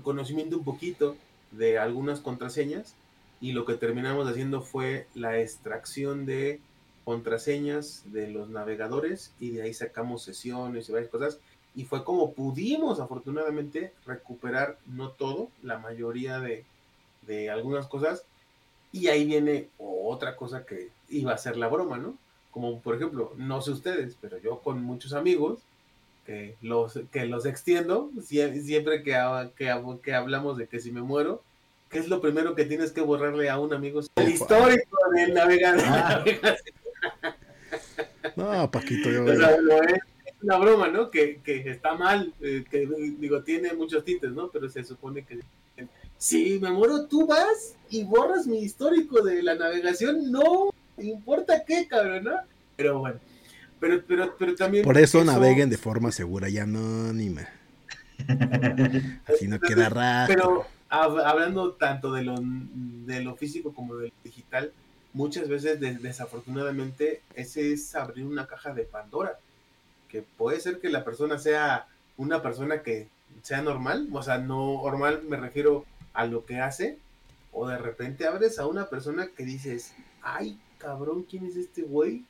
conocimiento 0.04 0.58
un 0.58 0.64
poquito 0.64 1.16
de 1.52 1.78
algunas 1.78 2.20
contraseñas 2.20 2.96
y 3.42 3.54
lo 3.54 3.66
que 3.66 3.76
terminamos 3.76 4.28
haciendo 4.28 4.62
fue 4.62 5.08
la 5.16 5.40
extracción 5.40 6.26
de 6.26 6.60
contraseñas 7.04 8.04
de 8.06 8.30
los 8.30 8.50
navegadores 8.50 9.32
y 9.40 9.52
de 9.52 9.64
ahí 9.64 9.74
sacamos 9.74 10.24
sesiones 10.24 10.90
y 10.90 10.92
varias 10.92 11.12
cosas 11.12 11.40
y 11.76 11.86
fue 11.86 12.04
como 12.04 12.34
pudimos 12.34 13.00
afortunadamente 13.00 13.94
recuperar 14.06 14.78
no 14.88 15.10
todo, 15.10 15.50
la 15.62 15.78
mayoría 15.78 16.40
de, 16.40 16.64
de 17.28 17.50
algunas 17.50 17.88
cosas 17.88 18.24
y 18.92 19.08
ahí 19.08 19.26
viene 19.26 19.70
otra 19.78 20.36
cosa 20.36 20.66
que 20.66 20.90
iba 21.10 21.34
a 21.34 21.38
ser 21.38 21.58
la 21.58 21.68
broma, 21.68 21.98
¿no? 21.98 22.18
Como 22.56 22.80
por 22.80 22.96
ejemplo, 22.96 23.34
no 23.36 23.62
sé 23.62 23.72
ustedes, 23.72 24.16
pero 24.22 24.38
yo 24.38 24.62
con 24.62 24.82
muchos 24.82 25.12
amigos 25.12 25.60
que 26.26 26.56
los, 26.62 26.98
que 27.12 27.26
los 27.26 27.46
extiendo, 27.46 28.12
siempre 28.24 29.04
que, 29.04 29.12
que, 29.58 29.76
que 30.02 30.14
hablamos 30.14 30.56
de 30.56 30.66
que 30.68 30.80
si 30.80 30.94
me 30.94 31.02
muero, 31.02 31.44
¿qué 31.90 32.00
es 32.00 32.08
lo 32.08 32.22
primero 32.22 32.56
que 32.56 32.64
tienes 32.64 32.94
que 32.94 33.02
borrarle 33.02 33.50
a 33.50 33.60
un 33.60 33.74
amigo? 33.74 34.00
El 34.16 34.30
histórico 34.30 34.98
del 35.14 35.34
navegador. 35.34 35.84
Ah. 35.86 36.24
No, 38.38 38.72
Paquito, 38.72 39.12
yo... 39.12 39.28
es 39.28 39.40
una 40.42 40.58
broma, 40.58 40.88
¿no? 40.88 41.12
Que, 41.12 41.42
que 41.44 41.70
está 41.70 41.94
mal, 41.96 42.34
eh, 42.42 42.64
que 42.70 42.88
digo, 43.20 43.44
tiene 43.44 43.74
muchos 43.74 44.04
tintes, 44.06 44.32
¿no? 44.32 44.50
Pero 44.50 44.70
se 44.70 44.84
supone 44.84 45.26
que 45.26 45.40
si 46.18 46.58
me 46.60 46.72
muero, 46.72 47.06
tú 47.06 47.28
vas 47.28 47.76
y 47.90 48.04
borras 48.04 48.48
mi 48.48 48.60
histórico 48.60 49.22
de 49.22 49.44
la 49.44 49.56
navegación. 49.56 50.32
No, 50.32 50.74
importa 50.98 51.64
qué, 51.66 51.88
cabrón, 51.88 52.24
¿no? 52.24 52.36
Pero 52.76 53.00
bueno. 53.00 53.20
Pero, 53.80 54.04
pero, 54.08 54.36
pero 54.38 54.56
también. 54.56 54.84
Por 54.84 54.98
eso, 54.98 55.24
naveguen 55.24 55.70
de 55.70 55.78
forma 55.78 56.12
segura 56.12 56.50
y 56.50 56.58
anónima. 56.58 57.48
Así 59.28 59.48
no 59.48 59.60
queda 59.60 59.90
raro. 59.90 60.28
Pero 60.34 60.66
hablando 60.90 61.74
tanto 61.74 62.14
de 62.14 62.24
lo, 62.24 62.36
de 62.40 63.22
lo 63.22 63.36
físico 63.36 63.74
como 63.74 63.96
de 63.98 64.08
lo 64.08 64.14
digital, 64.24 64.72
muchas 65.14 65.50
veces 65.50 65.80
desafortunadamente 65.80 67.22
ese 67.36 67.74
es 67.74 67.96
abrir 67.96 68.26
una 68.26 68.48
caja 68.48 68.74
de 68.74 68.84
Pandora. 68.84 69.40
Que 70.10 70.22
puede 70.22 70.60
ser 70.60 70.80
que 70.80 70.90
la 70.90 71.04
persona 71.04 71.38
sea 71.38 71.88
una 72.18 72.42
persona 72.42 72.82
que 72.82 73.10
sea 73.42 73.62
normal, 73.62 74.08
o 74.14 74.24
sea, 74.24 74.38
no 74.38 74.82
normal 74.84 75.24
me 75.28 75.38
refiero 75.38 75.86
a 76.14 76.26
lo 76.26 76.46
que 76.46 76.60
hace, 76.62 76.98
o 77.52 77.68
de 77.68 77.78
repente 77.78 78.26
abres 78.26 78.60
a 78.60 78.68
una 78.68 78.88
persona 78.90 79.28
que 79.36 79.44
dices, 79.44 79.94
ay, 80.22 80.58
cabrón, 80.86 81.26
¿quién 81.28 81.48
es 81.48 81.56
este 81.56 81.82
güey? 81.82 82.24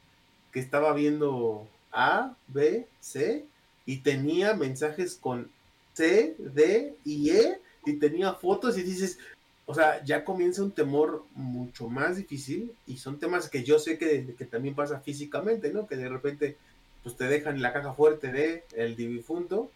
Que 0.53 0.61
estaba 0.61 0.93
viendo 0.93 1.67
A, 1.91 2.37
B, 2.47 2.87
C 3.01 3.45
y 3.85 3.97
tenía 3.97 4.53
mensajes 4.53 5.15
con 5.15 5.49
C, 5.93 6.35
D 6.39 6.95
y 7.03 7.31
E 7.31 7.59
y 7.85 7.97
tenía 7.97 8.33
fotos 8.33 8.77
y 8.77 8.83
dices, 8.83 9.19
o 9.65 9.75
sea, 9.75 10.01
ya 10.05 10.23
comienza 10.23 10.63
un 10.63 10.71
temor 10.71 11.25
mucho 11.33 11.89
más 11.89 12.15
difícil 12.15 12.71
y 12.87 12.97
son 12.97 13.19
temas 13.19 13.49
que 13.49 13.65
yo 13.65 13.77
sé 13.77 13.97
que, 13.97 14.19
también 14.49 14.73
pasa 14.73 15.01
físicamente, 15.01 15.73
¿no? 15.73 15.85
Que 15.85 15.97
de 15.97 16.07
repente 16.07 16.55
pues 17.03 17.17
te 17.17 17.25
dejan 17.25 17.61
la 17.61 17.73
caja 17.73 17.93
fuerte 17.93 18.31
de 18.31 18.63
el 18.73 18.95
difunto, 18.95 19.69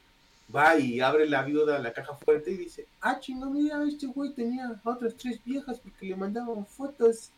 va 0.56 0.80
y 0.80 1.02
abre 1.02 1.28
la 1.28 1.44
viuda 1.44 1.80
la 1.80 1.92
caja 1.92 2.15
fuerte 2.15 2.52
y 2.52 2.58
dice, 2.58 2.88
ah, 3.02 3.20
chingo, 3.20 3.50
mira, 3.50 3.84
este 3.84 4.08
güey 4.08 4.32
tenía 4.32 4.80
otras 4.86 5.15
tres 5.15 5.44
viejas 5.44 5.80
porque 5.80 6.08
le 6.08 6.15
mandaban 6.15 6.65
fotos 6.65 7.32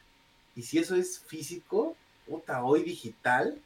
y 0.61 0.63
si 0.63 0.77
eso 0.77 0.95
es 0.95 1.17
físico, 1.17 1.95
puta, 2.27 2.63
hoy 2.63 2.83
digital, 2.83 3.57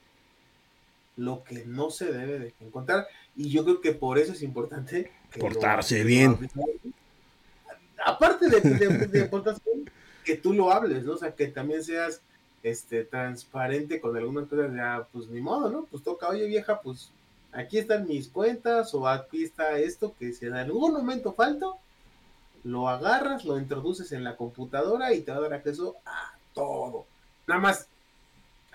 lo 1.18 1.44
que 1.44 1.66
no 1.66 1.90
se 1.90 2.06
debe 2.06 2.40
de 2.40 2.54
encontrar. 2.62 3.06
Y 3.36 3.50
yo 3.50 3.66
creo 3.66 3.82
que 3.82 3.92
por 3.92 4.18
eso 4.18 4.32
es 4.32 4.42
importante. 4.42 5.12
Portarse 5.38 6.06
bien. 6.06 6.50
aparte 8.06 8.48
de, 8.48 8.62
de, 8.62 9.30
que 10.24 10.38
tú 10.38 10.54
lo 10.54 10.72
hables, 10.72 11.04
¿no? 11.04 11.16
O 11.16 11.18
sea, 11.18 11.36
que 11.36 11.48
también 11.48 11.84
seas 11.84 12.22
este 12.64 13.04
transparente 13.04 14.00
con 14.00 14.16
algunas 14.16 14.48
cosas, 14.48 14.74
ya, 14.74 15.06
pues 15.12 15.28
ni 15.28 15.42
modo, 15.42 15.70
¿no? 15.70 15.88
Pues 15.92 16.02
toca, 16.02 16.30
oye 16.30 16.48
vieja, 16.48 16.80
pues 16.80 17.10
aquí 17.52 17.78
están 17.78 18.08
mis 18.08 18.30
cuentas 18.30 18.94
o 18.94 19.06
aquí 19.06 19.44
está 19.44 19.78
esto 19.80 20.16
que 20.18 20.32
si 20.32 20.46
en 20.46 20.54
algún 20.54 20.94
momento 20.94 21.34
falto, 21.34 21.78
lo 22.64 22.88
agarras, 22.88 23.44
lo 23.44 23.60
introduces 23.60 24.14
en 24.14 24.24
la 24.24 24.38
computadora 24.38 25.14
y 25.14 25.24
te 25.24 25.32
va 25.34 25.40
a 25.40 25.42
dar 25.42 25.54
acceso 25.56 25.98
a 26.06 26.35
todo. 26.56 27.06
Nada 27.46 27.62
más 27.62 27.88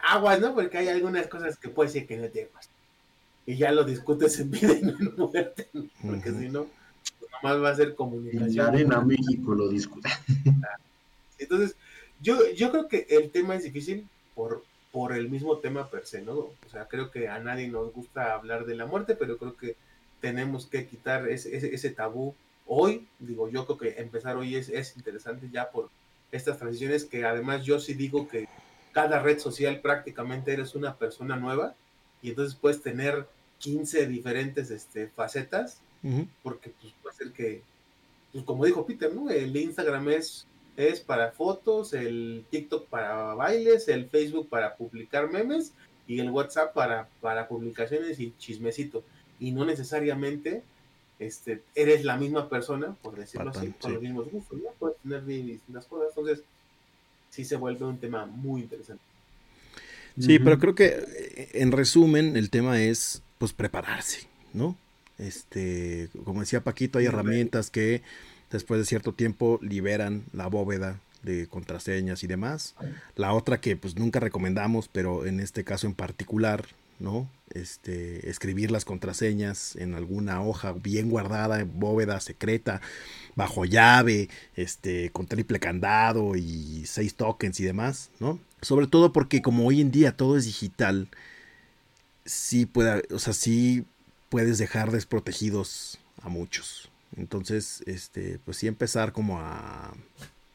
aguas, 0.03 0.41
¿no? 0.41 0.55
Porque 0.55 0.79
hay 0.79 0.89
algunas 0.89 1.27
cosas 1.27 1.57
que 1.57 1.69
puede 1.69 1.91
ser 1.91 2.07
que 2.07 2.17
no 2.17 2.29
te 2.29 2.49
Y 3.47 3.57
ya 3.57 3.73
lo 3.73 3.83
discutes 3.83 4.39
en 4.39 4.51
vida 4.53 4.73
y 4.75 4.83
no 4.83 4.97
en 4.97 5.17
muerte, 5.17 5.69
porque 5.73 6.31
si 6.31 6.49
no, 6.49 6.67
pues 7.19 7.31
nada 7.43 7.43
más 7.43 7.63
va 7.63 7.71
a 7.71 7.77
ser 7.77 7.97
comunicación. 7.97 8.53
En 8.53 8.61
Arena 8.61 9.01
México 9.01 9.55
lo 9.55 9.69
discute. 9.69 10.09
Entonces, 11.39 11.75
yo, 12.21 12.39
yo 12.55 12.71
creo 12.71 12.87
que 12.87 13.07
el 13.11 13.31
tema 13.31 13.57
es 13.57 13.65
difícil 13.65 14.07
por, 14.35 14.63
por 14.93 15.13
el 15.13 15.31
mismo 15.31 15.59
tema 15.59 15.89
per 15.89 16.07
se, 16.07 16.23
¿no? 16.23 16.35
O 16.35 16.69
sea, 16.71 16.87
creo 16.87 17.11
que 17.11 17.29
a 17.29 17.39
nadie 17.39 17.69
nos 17.69 17.93
gusta 17.93 18.35
hablar 18.35 18.67
de 18.67 18.77
la 18.77 18.87
muerte, 18.87 19.17
pero 19.17 19.39
creo 19.39 19.57
que 19.57 19.77
tenemos 20.21 20.67
que 20.67 20.87
quitar 20.87 21.29
ese, 21.29 21.57
ese, 21.57 21.91
tabú 21.91 22.35
hoy. 22.67 23.09
Digo, 23.19 23.49
yo 23.49 23.65
creo 23.65 23.79
que 23.79 24.01
empezar 24.01 24.37
hoy 24.37 24.57
es, 24.57 24.69
es 24.69 24.97
interesante 24.97 25.49
ya 25.51 25.71
por 25.71 25.89
estas 26.33 26.59
transiciones 26.59 27.05
que 27.05 27.25
además 27.25 27.65
yo 27.65 27.81
sí 27.81 27.95
digo 27.95 28.29
que 28.29 28.49
cada 28.93 29.21
red 29.21 29.39
social 29.39 29.81
prácticamente 29.81 30.53
eres 30.53 30.75
una 30.75 30.97
persona 30.97 31.37
nueva 31.37 31.75
y 32.23 32.31
entonces 32.31 32.57
puedes 32.57 32.83
tener 32.83 33.27
15 33.59 34.07
diferentes 34.07 34.71
este, 34.71 35.09
facetas 35.09 35.81
porque 36.43 36.71
pues 36.81 36.95
puede 37.03 37.17
ser 37.17 37.33
que, 37.33 37.63
pues 38.33 38.45
como 38.45 38.65
dijo 38.65 38.87
Peter, 38.87 39.13
¿no? 39.15 39.29
El 39.29 39.55
Instagram 39.55 40.09
es, 40.09 40.47
es 40.77 41.01
para 41.01 41.31
fotos, 41.33 41.93
el 41.93 42.45
TikTok 42.51 42.89
para 42.89 43.35
bailes, 43.35 43.89
el 43.89 44.09
Facebook 44.09 44.49
para 44.49 44.77
publicar 44.77 45.31
memes 45.31 45.75
y 46.07 46.21
el 46.21 46.31
WhatsApp 46.31 46.73
para, 46.73 47.09
para 47.21 47.49
publicaciones 47.49 48.19
y 48.19 48.35
chismecito. 48.39 49.05
Y 49.39 49.53
no 49.53 49.65
necesariamente 49.67 50.63
este, 51.21 51.63
eres 51.75 52.05
la 52.05 52.17
misma 52.17 52.49
persona, 52.49 52.97
por 53.03 53.15
decirlo 53.15 53.51
así, 53.51 53.73
con 53.81 53.93
los 53.93 54.03
mismos 54.03 54.31
gustos, 54.33 54.59
¿no? 54.59 54.71
Puedes 54.79 54.97
tener 54.99 55.25
distintas 55.25 55.87
cosas, 55.87 56.09
entonces 56.09 56.43
sí 57.29 57.45
se 57.45 57.57
vuelve 57.57 57.85
un 57.85 57.99
tema 57.99 58.27
muy 58.27 58.63
interesante. 58.63 59.03
Sí, 60.19 60.39
pero 60.39 60.59
creo 60.59 60.75
que 60.75 60.87
eh, 60.87 61.51
en 61.55 61.73
resumen 61.73 62.37
el 62.37 62.51
tema 62.51 62.83
es 62.83 63.23
pues 63.39 63.53
prepararse, 63.53 64.27
¿no? 64.53 64.77
Este, 65.19 66.09
como 66.25 66.41
decía 66.41 66.65
Paquito, 66.65 66.99
hay 66.99 67.07
herramientas 67.07 67.71
que 67.71 68.03
después 68.51 68.81
de 68.81 68.87
cierto 68.87 69.13
tiempo 69.13 69.59
liberan 69.63 70.25
la 70.33 70.47
bóveda 70.47 70.99
de 71.23 71.47
contraseñas 71.47 72.25
y 72.25 72.27
demás. 72.27 72.75
La 73.15 73.35
otra 73.35 73.61
que 73.61 73.77
pues 73.77 73.97
nunca 73.97 74.21
recomendamos, 74.21 74.89
pero 74.89 75.27
en 75.27 75.41
este 75.41 75.65
caso 75.65 75.87
en 75.87 75.95
particular, 75.95 76.65
¿no? 76.99 77.29
Este, 77.53 78.31
escribir 78.31 78.71
las 78.71 78.85
contraseñas 78.85 79.75
en 79.77 79.95
alguna 79.95 80.41
hoja 80.43 80.73
bien 80.73 81.11
guardada, 81.11 81.61
en 81.61 81.81
bóveda 81.81 82.21
secreta, 82.21 82.81
bajo 83.35 83.65
llave, 83.65 84.29
este, 84.55 85.11
con 85.11 85.27
triple 85.27 85.59
candado 85.59 86.37
y 86.37 86.85
seis 86.87 87.15
tokens 87.15 87.59
y 87.59 87.65
demás, 87.65 88.11
¿no? 88.21 88.39
Sobre 88.63 88.87
todo 88.87 89.13
porque 89.13 89.43
como 89.43 89.67
hoy 89.67 89.81
en 89.81 89.91
día 89.91 90.17
todo 90.17 90.37
es 90.37 90.45
digital, 90.45 91.09
sí 92.25 92.67
puede, 92.67 93.03
o 93.13 93.19
sea, 93.19 93.33
sí 93.33 93.85
puedes 94.29 94.59
dejar 94.59 94.93
desprotegidos 94.93 95.99
a 96.23 96.29
muchos. 96.29 96.91
Entonces, 97.17 97.83
este, 97.87 98.39
pues 98.45 98.59
sí 98.59 98.69
empezar 98.69 99.13
como 99.13 99.41
a, 99.41 99.93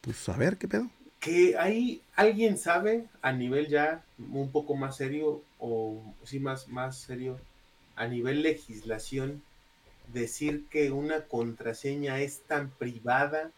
pues 0.01 0.29
a 0.29 0.37
ver 0.37 0.57
qué 0.57 0.67
pedo. 0.67 0.89
Que 1.25 1.57
hay, 1.57 2.01
alguien 2.15 2.57
sabe 2.57 3.05
a 3.21 3.33
nivel 3.33 3.67
ya 3.67 4.03
un 4.31 4.51
poco 4.51 4.75
más 4.75 4.95
serio 4.95 5.41
o 5.59 6.01
sí 6.23 6.39
más, 6.39 6.67
más 6.67 6.99
serio 6.99 7.39
a 7.95 8.07
nivel 8.07 8.43
legislación 8.43 9.41
decir 10.13 10.65
que 10.69 10.91
una 10.91 11.21
contraseña 11.21 12.19
es 12.19 12.41
tan 12.41 12.69
privada 12.69 13.51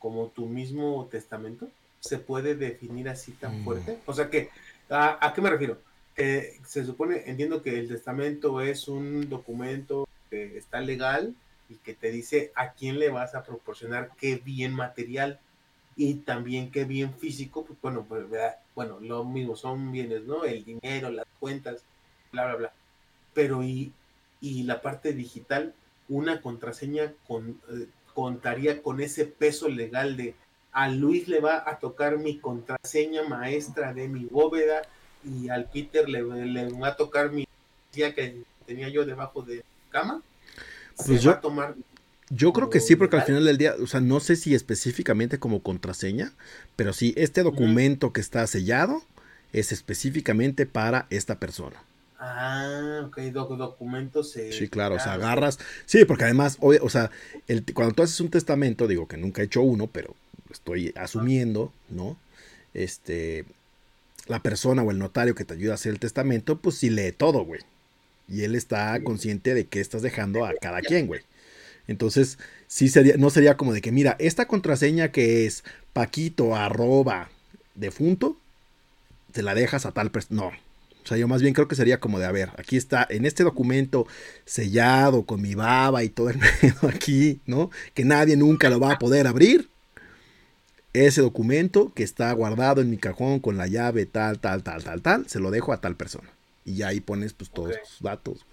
como 0.00 0.28
tu 0.28 0.46
mismo 0.46 1.06
testamento? 1.10 1.68
¿Se 2.00 2.18
puede 2.18 2.56
definir 2.56 3.08
así 3.08 3.32
tan 3.32 3.60
mm. 3.60 3.64
fuerte? 3.64 3.98
O 4.06 4.14
sea 4.14 4.30
que, 4.30 4.50
¿a, 4.88 5.32
qué 5.34 5.40
me 5.40 5.50
refiero? 5.50 5.78
Que 6.16 6.58
se 6.66 6.84
supone, 6.84 7.24
entiendo 7.26 7.62
que 7.62 7.78
el 7.78 7.88
testamento 7.88 8.60
es 8.60 8.88
un 8.88 9.28
documento 9.28 10.08
que 10.30 10.56
está 10.56 10.80
legal 10.80 11.34
y 11.68 11.76
que 11.76 11.94
te 11.94 12.10
dice 12.10 12.50
a 12.56 12.72
quién 12.72 12.98
le 12.98 13.10
vas 13.10 13.34
a 13.34 13.44
proporcionar 13.44 14.10
qué 14.18 14.36
bien 14.36 14.72
material 14.72 15.38
y 15.96 16.14
también 16.14 16.70
qué 16.70 16.84
bien 16.84 17.14
físico, 17.14 17.64
pues 17.64 17.78
bueno, 17.82 18.06
pues, 18.08 18.24
bueno, 18.74 18.98
lo 19.00 19.24
mismo 19.24 19.56
son 19.56 19.92
bienes, 19.92 20.24
¿no? 20.24 20.44
El 20.44 20.64
dinero, 20.64 21.10
las 21.10 21.26
cuentas, 21.38 21.82
bla, 22.32 22.46
bla, 22.46 22.56
bla. 22.56 22.72
Pero 23.34 23.62
y, 23.62 23.92
y 24.40 24.62
la 24.62 24.80
parte 24.80 25.12
digital, 25.12 25.74
una 26.08 26.40
contraseña 26.40 27.12
con, 27.26 27.60
eh, 27.70 27.86
contaría 28.14 28.82
con 28.82 29.00
ese 29.00 29.26
peso 29.26 29.68
legal 29.68 30.16
de 30.16 30.34
a 30.72 30.88
Luis 30.88 31.28
le 31.28 31.40
va 31.40 31.64
a 31.68 31.78
tocar 31.78 32.18
mi 32.18 32.38
contraseña 32.38 33.24
maestra 33.24 33.92
de 33.92 34.08
mi 34.08 34.24
bóveda 34.24 34.82
y 35.24 35.48
al 35.48 35.68
Peter 35.68 36.08
le, 36.08 36.22
va 36.22 36.88
a 36.88 36.96
tocar 36.96 37.32
mi 37.32 37.46
que 37.92 38.44
tenía 38.66 38.88
yo 38.88 39.04
debajo 39.04 39.42
de 39.42 39.64
cama. 39.90 40.22
Pues 40.96 41.22
yo, 41.22 41.38
tomar 41.38 41.74
yo 42.30 42.52
creo 42.52 42.70
que 42.70 42.78
sí, 42.78 42.94
porque 42.94 43.16
al 43.16 43.22
final 43.22 43.44
del 43.44 43.58
día, 43.58 43.74
o 43.82 43.86
sea, 43.88 44.00
no 44.00 44.20
sé 44.20 44.36
si 44.36 44.54
específicamente 44.54 45.38
como 45.38 45.62
contraseña, 45.62 46.32
pero 46.76 46.92
sí, 46.92 47.12
este 47.16 47.42
documento 47.42 48.12
que 48.12 48.20
está 48.20 48.46
sellado 48.46 49.02
es 49.52 49.72
específicamente 49.72 50.64
para 50.64 51.06
esta 51.10 51.40
persona. 51.40 51.82
Ah, 52.20 53.02
ok, 53.06 53.18
documentos. 53.32 54.32
sí, 54.32 54.68
claro, 54.68 54.94
o 54.94 54.98
sea, 55.00 55.14
agarras. 55.14 55.58
Sí, 55.86 56.04
porque 56.04 56.24
además, 56.24 56.58
o, 56.60 56.88
sea, 56.88 57.10
el, 57.48 57.64
cuando 57.74 57.94
tú 57.94 58.02
haces 58.02 58.20
un 58.20 58.30
testamento, 58.30 58.86
digo 58.86 59.08
que 59.08 59.16
nunca 59.16 59.42
he 59.42 59.46
hecho 59.46 59.62
uno, 59.62 59.88
pero 59.88 60.14
estoy 60.50 60.92
asumiendo, 60.96 61.72
¿no? 61.88 62.16
Este, 62.74 63.44
la 64.26 64.40
persona 64.40 64.82
o 64.82 64.90
el 64.92 64.98
notario 64.98 65.34
que 65.34 65.44
te 65.44 65.54
ayuda 65.54 65.72
a 65.72 65.74
hacer 65.74 65.92
el 65.92 65.98
testamento, 65.98 66.58
pues 66.58 66.76
sí 66.76 66.90
lee 66.90 67.10
todo, 67.10 67.44
güey. 67.44 67.62
Y 68.28 68.44
él 68.44 68.54
está 68.54 69.02
consciente 69.02 69.54
de 69.54 69.64
que 69.64 69.80
estás 69.80 70.02
dejando 70.02 70.44
a 70.44 70.52
cada 70.60 70.80
quien, 70.82 71.08
güey. 71.08 71.22
Entonces, 71.90 72.38
sí 72.68 72.88
sería, 72.88 73.16
no 73.16 73.30
sería 73.30 73.56
como 73.56 73.72
de 73.72 73.80
que, 73.80 73.90
mira, 73.90 74.14
esta 74.20 74.46
contraseña 74.46 75.10
que 75.10 75.44
es 75.44 75.64
Paquito 75.92 76.54
arroba 76.54 77.30
defunto, 77.74 78.36
te 79.32 79.42
la 79.42 79.56
dejas 79.56 79.86
a 79.86 79.90
tal 79.90 80.12
persona. 80.12 80.42
No. 80.42 80.46
O 80.46 81.06
sea, 81.06 81.16
yo 81.16 81.26
más 81.26 81.42
bien 81.42 81.52
creo 81.52 81.66
que 81.66 81.74
sería 81.74 81.98
como 81.98 82.20
de, 82.20 82.26
a 82.26 82.30
ver, 82.30 82.50
aquí 82.58 82.76
está, 82.76 83.04
en 83.10 83.26
este 83.26 83.42
documento 83.42 84.06
sellado 84.44 85.24
con 85.24 85.42
mi 85.42 85.56
baba 85.56 86.04
y 86.04 86.10
todo 86.10 86.30
el 86.30 86.38
medio 86.62 86.76
aquí, 86.88 87.40
¿no? 87.44 87.72
Que 87.92 88.04
nadie 88.04 88.36
nunca 88.36 88.70
lo 88.70 88.78
va 88.78 88.92
a 88.92 88.98
poder 89.00 89.26
abrir. 89.26 89.68
Ese 90.92 91.22
documento 91.22 91.92
que 91.92 92.04
está 92.04 92.30
guardado 92.32 92.82
en 92.82 92.90
mi 92.90 92.98
cajón 92.98 93.40
con 93.40 93.56
la 93.56 93.66
llave 93.66 94.06
tal, 94.06 94.38
tal, 94.38 94.62
tal, 94.62 94.84
tal, 94.84 95.02
tal, 95.02 95.28
se 95.28 95.40
lo 95.40 95.50
dejo 95.50 95.72
a 95.72 95.80
tal 95.80 95.96
persona. 95.96 96.30
Y 96.64 96.76
ya 96.76 96.88
ahí 96.88 97.00
pones 97.00 97.32
pues 97.32 97.50
todos 97.50 97.74
tus 97.82 98.00
datos. 98.00 98.46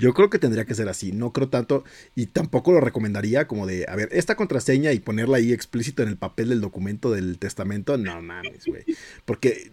Yo 0.00 0.14
creo 0.14 0.30
que 0.30 0.38
tendría 0.38 0.64
que 0.64 0.74
ser 0.74 0.88
así, 0.88 1.12
no 1.12 1.32
creo 1.32 1.48
tanto 1.48 1.84
y 2.14 2.26
tampoco 2.26 2.72
lo 2.72 2.80
recomendaría 2.80 3.46
como 3.46 3.66
de, 3.66 3.84
a 3.88 3.94
ver, 3.94 4.08
esta 4.12 4.34
contraseña 4.34 4.92
y 4.92 4.98
ponerla 5.00 5.36
ahí 5.36 5.52
explícito 5.52 6.02
en 6.02 6.08
el 6.08 6.16
papel 6.16 6.48
del 6.48 6.60
documento 6.60 7.12
del 7.12 7.38
testamento, 7.38 7.96
no 7.98 8.22
mames, 8.22 8.64
güey. 8.66 8.84
Porque, 9.26 9.70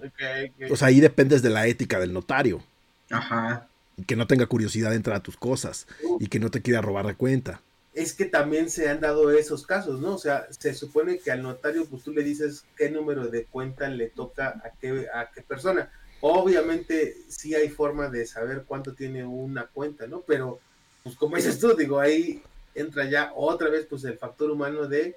o 0.70 0.76
sea, 0.76 0.90
ahí 0.90 1.00
dependes 1.00 1.42
de 1.42 1.50
la 1.50 1.68
ética 1.68 2.00
del 2.00 2.14
notario. 2.14 2.62
Ajá. 3.10 3.68
Y 3.96 4.04
que 4.04 4.18
no 4.18 4.28
tenga 4.28 4.46
curiosidad 4.46 4.90
de 4.90 4.98
entrar 4.98 5.16
a 5.16 5.24
tus 5.24 5.38
cosas 5.38 5.88
y 6.20 6.28
que 6.28 6.40
no 6.40 6.52
te 6.52 6.62
quiera 6.62 6.82
robar 6.82 7.06
la 7.06 7.16
cuenta. 7.16 7.62
Es 7.94 8.14
que 8.14 8.26
también 8.26 8.70
se 8.70 8.90
han 8.90 9.00
dado 9.00 9.32
esos 9.32 9.66
casos, 9.66 10.00
¿no? 10.00 10.14
O 10.14 10.20
sea, 10.20 10.46
se 10.52 10.74
supone 10.74 11.18
que 11.18 11.32
al 11.32 11.42
notario, 11.42 11.86
pues 11.86 12.04
tú 12.04 12.12
le 12.12 12.24
dices 12.24 12.66
qué 12.78 12.92
número 12.92 13.28
de 13.28 13.46
cuenta 13.46 13.90
le 13.90 14.10
toca 14.10 14.62
a 14.64 14.70
qué, 14.80 15.08
a 15.12 15.32
qué 15.32 15.42
persona 15.42 15.90
Obviamente 16.22 17.18
sí 17.28 17.54
hay 17.54 17.70
forma 17.70 18.10
de 18.10 18.26
saber 18.26 18.64
cuánto 18.68 18.94
tiene 18.94 19.26
una 19.26 19.68
cuenta, 19.68 20.08
¿no? 20.08 20.22
Pero, 20.22 20.60
pues 21.04 21.16
como 21.16 21.36
dices 21.36 21.60
tú, 21.60 21.76
digo, 21.76 22.00
ahí 22.00 22.42
entra 22.74 23.06
ya 23.06 23.32
otra 23.36 23.70
vez 23.70 23.86
pues 23.90 24.04
el 24.04 24.18
factor 24.18 24.52
humano 24.52 24.88
de 24.88 25.16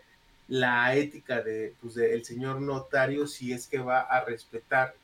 la 0.49 0.95
ética 0.97 1.43
de 1.43 1.75
pues 1.81 1.95
del 1.95 2.25
señor 2.25 2.61
notario 2.61 3.27
si 3.27 3.53
es 3.53 3.67
que 3.67 3.79
va 3.79 4.01
a 4.01 4.25
respetar 4.25 4.95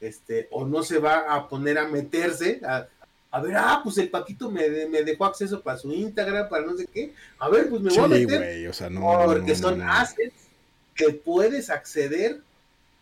este 0.00 0.48
o 0.50 0.64
no 0.64 0.82
se 0.82 0.98
va 0.98 1.34
a 1.34 1.48
poner 1.48 1.78
a 1.78 1.86
meterse 1.86 2.60
a, 2.64 2.88
a 3.30 3.40
ver, 3.40 3.54
ah, 3.56 3.80
pues 3.82 3.98
el 3.98 4.08
Paquito 4.08 4.50
me, 4.50 4.86
me, 4.86 5.02
dejó 5.02 5.26
acceso 5.26 5.60
para 5.60 5.76
su 5.76 5.92
Instagram, 5.92 6.48
para 6.48 6.64
no 6.64 6.74
sé 6.74 6.86
qué. 6.86 7.12
A 7.38 7.50
ver, 7.50 7.68
pues 7.68 7.82
me 7.82 7.90
voy 7.90 7.98
a 7.98 8.08
meter. 8.08 8.68
o 8.68 8.72
sea, 8.72 8.88
no, 8.88 9.24
porque 9.26 9.54
son 9.54 9.82
assets 9.82 10.48
que 10.94 11.10
puedes 11.10 11.68
acceder 11.68 12.40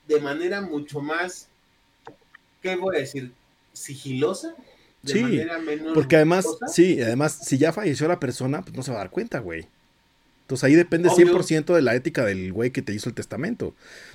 de 0.08 0.20
manera 0.20 0.60
mucho 0.60 1.00
más 1.00 1.48
¿qué 2.64 2.76
voy 2.76 2.96
a 2.96 3.00
decir? 3.00 3.30
¿Sigilosa? 3.74 4.54
De 5.02 5.12
sí, 5.12 5.22
manera 5.22 5.58
menos 5.58 5.92
porque 5.92 6.16
además, 6.16 6.46
sí, 6.66 7.00
además, 7.00 7.38
si 7.42 7.58
ya 7.58 7.72
falleció 7.72 8.08
la 8.08 8.18
persona, 8.18 8.62
pues 8.62 8.74
no 8.74 8.82
se 8.82 8.90
va 8.90 8.96
a 8.96 9.00
dar 9.00 9.10
cuenta, 9.10 9.38
güey. 9.38 9.66
Entonces 10.44 10.64
ahí 10.64 10.74
depende 10.74 11.10
100% 11.10 11.74
de 11.74 11.82
la 11.82 11.94
ética 11.94 12.24
del 12.24 12.52
güey 12.52 12.70
que 12.70 12.82
te 12.82 12.94
hizo 12.94 13.08
el 13.08 13.14
testamento, 13.14 13.74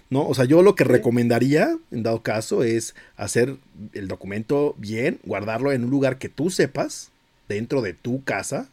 ¿no? 0.09 0.27
O 0.27 0.33
sea, 0.33 0.45
yo 0.45 0.61
lo 0.63 0.75
que 0.75 0.83
recomendaría, 0.83 1.77
en 1.91 2.03
dado 2.03 2.21
caso, 2.21 2.63
es 2.63 2.95
hacer 3.17 3.57
el 3.93 4.07
documento 4.07 4.75
bien, 4.77 5.19
guardarlo 5.23 5.71
en 5.71 5.83
un 5.83 5.89
lugar 5.91 6.17
que 6.17 6.29
tú 6.29 6.49
sepas, 6.49 7.11
dentro 7.47 7.81
de 7.81 7.93
tu 7.93 8.23
casa, 8.23 8.67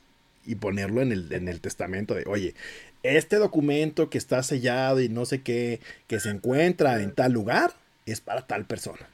y 0.47 0.55
ponerlo 0.55 1.03
en 1.03 1.13
el, 1.13 1.33
en 1.33 1.49
el 1.49 1.61
testamento 1.61 2.15
de, 2.15 2.25
oye, 2.27 2.55
este 3.03 3.37
documento 3.37 4.11
que 4.11 4.19
está 4.19 4.43
sellado 4.43 5.01
y 5.01 5.09
no 5.09 5.25
sé 5.25 5.43
qué, 5.43 5.81
que 6.09 6.21
se 6.21 6.31
encuentra 6.31 7.03
en 7.03 7.13
tal 7.13 7.33
lugar, 7.33 7.75
es 8.07 8.21
para 8.21 8.47
tal 8.47 8.65
persona. 8.65 9.09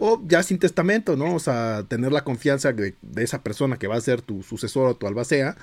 O 0.00 0.22
ya 0.26 0.42
sin 0.42 0.58
testamento, 0.58 1.16
¿no? 1.16 1.34
O 1.34 1.38
sea, 1.38 1.84
tener 1.88 2.12
la 2.12 2.24
confianza 2.24 2.72
de, 2.72 2.94
esa 3.16 3.42
persona 3.42 3.78
que 3.78 3.86
va 3.86 3.96
a 3.96 4.00
ser 4.00 4.22
tu 4.22 4.42
sucesor 4.42 4.88
o 4.88 4.96
tu 4.96 5.06
albacea 5.06 5.56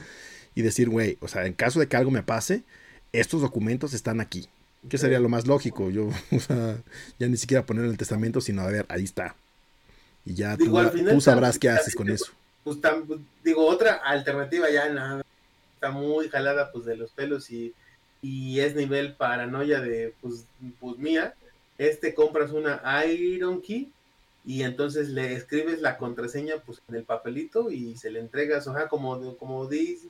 y 0.55 0.61
decir, 0.61 0.89
güey, 0.89 1.17
o 1.21 1.27
sea, 1.27 1.45
en 1.45 1.53
caso 1.53 1.79
de 1.79 1.87
que 1.87 1.97
algo 1.97 2.11
me 2.11 2.23
pase, 2.23 2.63
estos 3.11 3.41
documentos 3.41 3.93
están 3.93 4.21
aquí. 4.21 4.47
¿Qué 4.89 4.97
sería 4.97 5.19
lo 5.19 5.29
más 5.29 5.47
lógico? 5.47 5.89
Yo, 5.89 6.09
o 6.31 6.39
sea, 6.39 6.77
ya 7.19 7.27
ni 7.27 7.37
siquiera 7.37 7.65
poner 7.65 7.85
en 7.85 7.91
el 7.91 7.97
testamento, 7.97 8.41
sino 8.41 8.61
a 8.61 8.67
ver, 8.67 8.85
ahí 8.89 9.03
está. 9.03 9.35
Y 10.25 10.35
ya 10.35 10.57
tú, 10.57 11.21
sabrás 11.21 11.59
qué 11.59 11.69
haces 11.69 11.95
con 11.95 12.09
eso. 12.09 12.31
Pues, 12.63 12.77
digo, 13.43 13.65
otra 13.65 13.95
alternativa 13.95 14.69
ya 14.69 14.87
nada, 14.89 15.23
está 15.75 15.91
muy 15.91 16.29
jalada 16.29 16.71
pues 16.71 16.85
de 16.85 16.95
los 16.95 17.11
pelos 17.11 17.51
y, 17.51 17.73
y 18.21 18.61
es 18.61 18.73
nivel 18.73 19.13
paranoia 19.15 19.81
de 19.81 20.13
pues, 20.21 20.45
pues 20.79 20.97
mía. 20.97 21.33
Este 21.77 22.13
compras 22.13 22.51
una 22.51 22.81
Iron 23.05 23.61
Key 23.61 23.91
y 24.45 24.63
entonces 24.63 25.09
le 25.09 25.33
escribes 25.33 25.81
la 25.81 25.97
contraseña 25.97 26.55
pues 26.65 26.81
en 26.89 26.95
el 26.95 27.03
papelito 27.03 27.71
y 27.71 27.95
se 27.97 28.11
le 28.11 28.19
entregas, 28.19 28.67
o 28.67 28.73
sea, 28.73 28.87
como, 28.87 29.37
como 29.37 29.67
dices, 29.67 30.09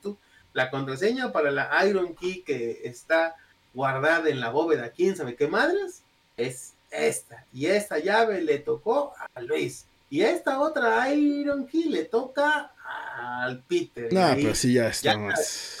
tú, 0.00 0.16
la 0.52 0.70
contraseña 0.70 1.32
para 1.32 1.50
la 1.50 1.84
Iron 1.86 2.14
Key 2.14 2.42
que 2.42 2.82
está 2.84 3.34
guardada 3.72 4.28
en 4.28 4.38
la 4.38 4.50
bóveda, 4.50 4.90
quién 4.90 5.16
sabe 5.16 5.34
qué 5.34 5.48
madres, 5.48 6.02
es 6.36 6.74
esta. 6.92 7.44
Y 7.52 7.66
esta 7.66 7.98
llave 7.98 8.40
le 8.42 8.58
tocó 8.58 9.12
a 9.34 9.40
Luis. 9.40 9.86
Y 10.08 10.22
esta 10.22 10.60
otra 10.60 11.12
Iron 11.12 11.66
Key 11.66 11.88
le 11.88 12.04
toca 12.04 12.70
al 13.16 13.60
Peter. 13.62 14.12
No, 14.12 14.32
pero 14.36 14.54
sí 14.54 14.74
ya 14.74 14.88
está 14.88 15.18
más. 15.18 15.80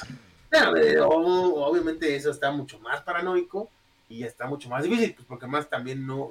obviamente 1.06 2.16
eso 2.16 2.32
está 2.32 2.50
mucho 2.50 2.80
más 2.80 3.02
paranoico 3.02 3.70
y 4.08 4.24
está 4.24 4.46
mucho 4.46 4.68
más 4.68 4.82
difícil, 4.82 5.14
pues 5.14 5.26
porque 5.28 5.46
más 5.46 5.70
también 5.70 6.04
no 6.04 6.30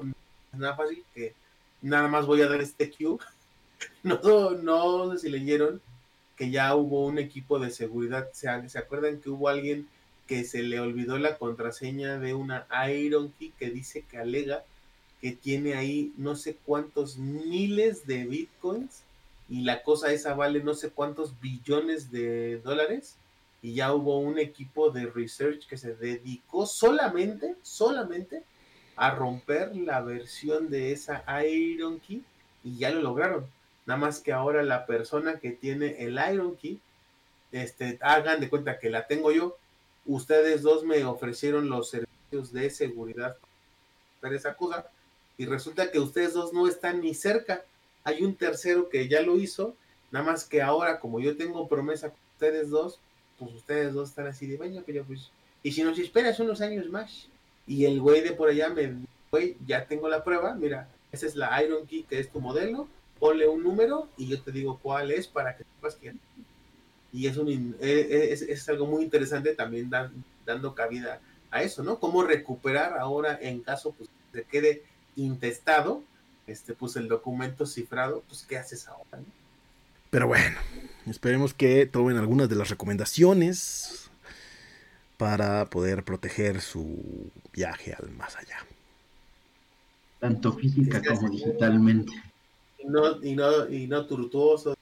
es 0.51 0.59
nada 0.59 0.75
fácil 0.75 1.03
que 1.13 1.33
nada 1.83 2.07
más 2.07 2.25
voy 2.25 2.41
a 2.41 2.47
dar 2.47 2.61
este 2.61 2.89
cue. 2.97 3.19
No, 4.01 4.51
no 4.51 5.11
sé 5.11 5.19
si 5.19 5.29
leyeron 5.29 5.81
que 6.35 6.49
ya 6.49 6.75
hubo 6.75 7.05
un 7.05 7.19
equipo 7.19 7.59
de 7.59 7.69
seguridad. 7.69 8.27
¿Se, 8.33 8.47
¿Se 8.69 8.79
acuerdan 8.79 9.19
que 9.19 9.29
hubo 9.29 9.49
alguien 9.49 9.87
que 10.27 10.43
se 10.45 10.63
le 10.63 10.79
olvidó 10.79 11.19
la 11.19 11.37
contraseña 11.37 12.17
de 12.17 12.33
una 12.33 12.65
Iron 12.89 13.31
Key 13.37 13.53
que 13.59 13.69
dice 13.69 14.03
que 14.09 14.17
alega 14.17 14.63
que 15.21 15.31
tiene 15.31 15.75
ahí 15.75 16.13
no 16.17 16.35
sé 16.35 16.57
cuántos 16.65 17.17
miles 17.17 18.07
de 18.07 18.25
bitcoins 18.25 19.03
y 19.49 19.61
la 19.61 19.83
cosa 19.83 20.11
esa 20.11 20.33
vale 20.33 20.63
no 20.63 20.73
sé 20.73 20.89
cuántos 20.89 21.39
billones 21.39 22.11
de 22.11 22.59
dólares 22.59 23.15
y 23.61 23.73
ya 23.73 23.93
hubo 23.93 24.19
un 24.19 24.39
equipo 24.39 24.91
de 24.91 25.05
research 25.05 25.65
que 25.67 25.77
se 25.77 25.95
dedicó 25.95 26.65
solamente, 26.65 27.55
solamente 27.61 28.43
a 28.95 29.11
romper 29.11 29.75
la 29.75 30.01
versión 30.01 30.69
de 30.69 30.91
esa 30.91 31.23
Iron 31.45 31.99
Key 31.99 32.23
y 32.63 32.77
ya 32.77 32.91
lo 32.91 33.01
lograron. 33.01 33.47
Nada 33.85 33.99
más 33.99 34.19
que 34.19 34.31
ahora 34.31 34.63
la 34.63 34.85
persona 34.85 35.39
que 35.39 35.51
tiene 35.51 36.03
el 36.03 36.19
Iron 36.31 36.55
Key, 36.55 36.79
este, 37.51 37.97
hagan 38.01 38.39
de 38.39 38.49
cuenta 38.49 38.79
que 38.79 38.89
la 38.89 39.07
tengo 39.07 39.31
yo. 39.31 39.57
Ustedes 40.05 40.61
dos 40.61 40.83
me 40.83 41.03
ofrecieron 41.03 41.69
los 41.69 41.89
servicios 41.89 42.51
de 42.53 42.69
seguridad 42.69 43.37
para 44.21 44.35
esa 44.35 44.55
cosa 44.55 44.87
y 45.37 45.45
resulta 45.45 45.91
que 45.91 45.99
ustedes 45.99 46.33
dos 46.33 46.53
no 46.53 46.67
están 46.67 47.01
ni 47.01 47.13
cerca. 47.13 47.63
Hay 48.03 48.23
un 48.23 48.35
tercero 48.35 48.89
que 48.89 49.07
ya 49.07 49.21
lo 49.21 49.37
hizo, 49.37 49.75
nada 50.11 50.25
más 50.25 50.45
que 50.45 50.61
ahora 50.61 50.99
como 50.99 51.19
yo 51.19 51.35
tengo 51.37 51.67
promesa 51.67 52.09
con 52.09 52.19
ustedes 52.33 52.69
dos, 52.69 52.99
pues 53.39 53.53
ustedes 53.53 53.93
dos 53.93 54.09
están 54.09 54.27
así 54.27 54.47
de, 54.47 54.57
baño, 54.57 54.83
pero 54.85 55.03
pues, 55.03 55.31
y 55.61 55.71
si 55.71 55.83
nos 55.83 55.97
esperas 55.99 56.39
unos 56.39 56.61
años 56.61 56.89
más, 56.89 57.27
y 57.65 57.85
el 57.85 58.01
güey 58.01 58.21
de 58.21 58.33
por 58.33 58.49
allá 58.49 58.69
me, 58.69 58.93
güey, 59.31 59.57
ya 59.65 59.85
tengo 59.85 60.09
la 60.09 60.23
prueba, 60.23 60.53
mira, 60.53 60.89
esa 61.11 61.25
es 61.25 61.35
la 61.35 61.61
Iron 61.63 61.85
Key 61.87 62.03
que 62.03 62.19
es 62.19 62.29
tu 62.29 62.39
modelo, 62.39 62.87
ponle 63.19 63.47
un 63.47 63.63
número 63.63 64.09
y 64.17 64.27
yo 64.27 64.41
te 64.41 64.51
digo 64.51 64.79
cuál 64.81 65.11
es 65.11 65.27
para 65.27 65.55
que 65.55 65.63
sepas 65.63 65.95
quién. 65.95 66.19
Y 67.11 67.27
es, 67.27 67.37
un, 67.37 67.47
e, 67.49 67.75
e, 67.79 68.33
es, 68.33 68.41
es 68.41 68.67
algo 68.69 68.87
muy 68.87 69.03
interesante 69.03 69.53
también 69.53 69.89
dando 70.45 70.73
cabida 70.73 71.21
a 71.51 71.61
eso, 71.61 71.83
¿no? 71.83 71.99
Cómo 71.99 72.23
recuperar 72.23 72.97
ahora 72.97 73.37
en 73.39 73.61
caso 73.61 73.91
pues 73.91 74.09
se 74.33 74.43
quede 74.43 74.83
intestado, 75.15 76.03
este, 76.47 76.73
pues 76.73 76.95
el 76.95 77.07
documento 77.07 77.67
cifrado, 77.67 78.23
pues 78.27 78.43
¿qué 78.49 78.57
haces 78.57 78.87
ahora? 78.87 79.17
No? 79.17 79.25
Pero 80.09 80.27
bueno, 80.27 80.59
esperemos 81.07 81.53
que 81.53 81.85
tomen 81.85 82.17
algunas 82.17 82.49
de 82.49 82.55
las 82.55 82.69
recomendaciones 82.69 84.02
para 85.23 85.63
poder 85.67 86.03
proteger 86.03 86.59
su 86.59 87.31
viaje 87.53 87.93
al 87.93 88.11
más 88.11 88.35
allá. 88.35 88.57
Tanto 90.19 90.51
física 90.51 91.01
como 91.01 91.29
digitalmente. 91.29 92.11
Y 92.77 92.87
no, 92.87 93.23
y 93.23 93.33
no, 93.33 93.69
y 93.69 93.87
no 93.87 94.05
tortuoso. 94.05 94.75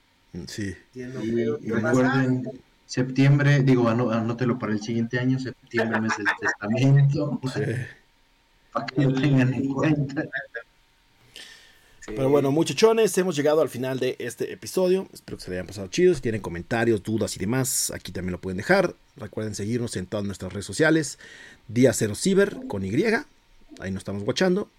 Sí. 0.47 0.75
Y, 0.95 1.03
recuerden, 1.03 2.49
septiembre, 2.87 3.61
digo, 3.61 3.87
anótelo 3.87 4.57
para 4.57 4.73
el 4.73 4.81
siguiente 4.81 5.19
año, 5.19 5.37
septiembre, 5.37 6.01
mes 6.01 6.17
del 6.17 6.25
testamento. 6.39 7.39
Sí. 7.53 7.61
Para 8.73 8.85
que 8.87 9.01
lo 9.03 9.13
tengan 9.13 9.53
en 9.53 9.71
cuenta. 9.71 10.23
Pero 12.15 12.29
bueno, 12.29 12.51
muchachones, 12.51 13.17
hemos 13.17 13.35
llegado 13.35 13.61
al 13.61 13.69
final 13.69 13.99
de 13.99 14.15
este 14.19 14.51
episodio. 14.51 15.07
Espero 15.13 15.37
que 15.37 15.43
se 15.43 15.49
le 15.49 15.57
hayan 15.57 15.67
pasado 15.67 15.87
chidos. 15.87 16.17
Si 16.17 16.21
tienen 16.21 16.41
comentarios, 16.41 17.01
dudas 17.03 17.35
y 17.35 17.39
demás, 17.39 17.91
aquí 17.91 18.11
también 18.11 18.33
lo 18.33 18.41
pueden 18.41 18.57
dejar. 18.57 18.95
Recuerden 19.15 19.55
seguirnos 19.55 19.95
en 19.95 20.05
todas 20.05 20.25
nuestras 20.25 20.53
redes 20.53 20.65
sociales. 20.65 21.19
Día 21.67 21.93
Cero 21.93 22.15
Ciber 22.15 22.57
con 22.67 22.83
Y. 22.85 22.91
Ahí 23.79 23.91
nos 23.91 24.01
estamos 24.01 24.23
guachando. 24.23 24.69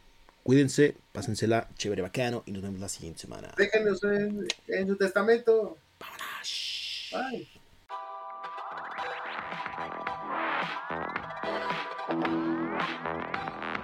Cuídense, 0.43 0.97
pásensela 1.13 1.69
chévere, 1.77 2.03
bacano. 2.03 2.43
Y 2.47 2.53
nos 2.53 2.63
vemos 2.63 2.81
la 2.81 2.89
siguiente 2.89 3.21
semana. 3.21 3.53
Déjenos 3.57 4.03
en, 4.05 4.47
en 4.69 4.89
su 4.89 4.97
testamento. 4.97 5.77
Vámonos. 6.01 7.11
Bye. 7.13 7.49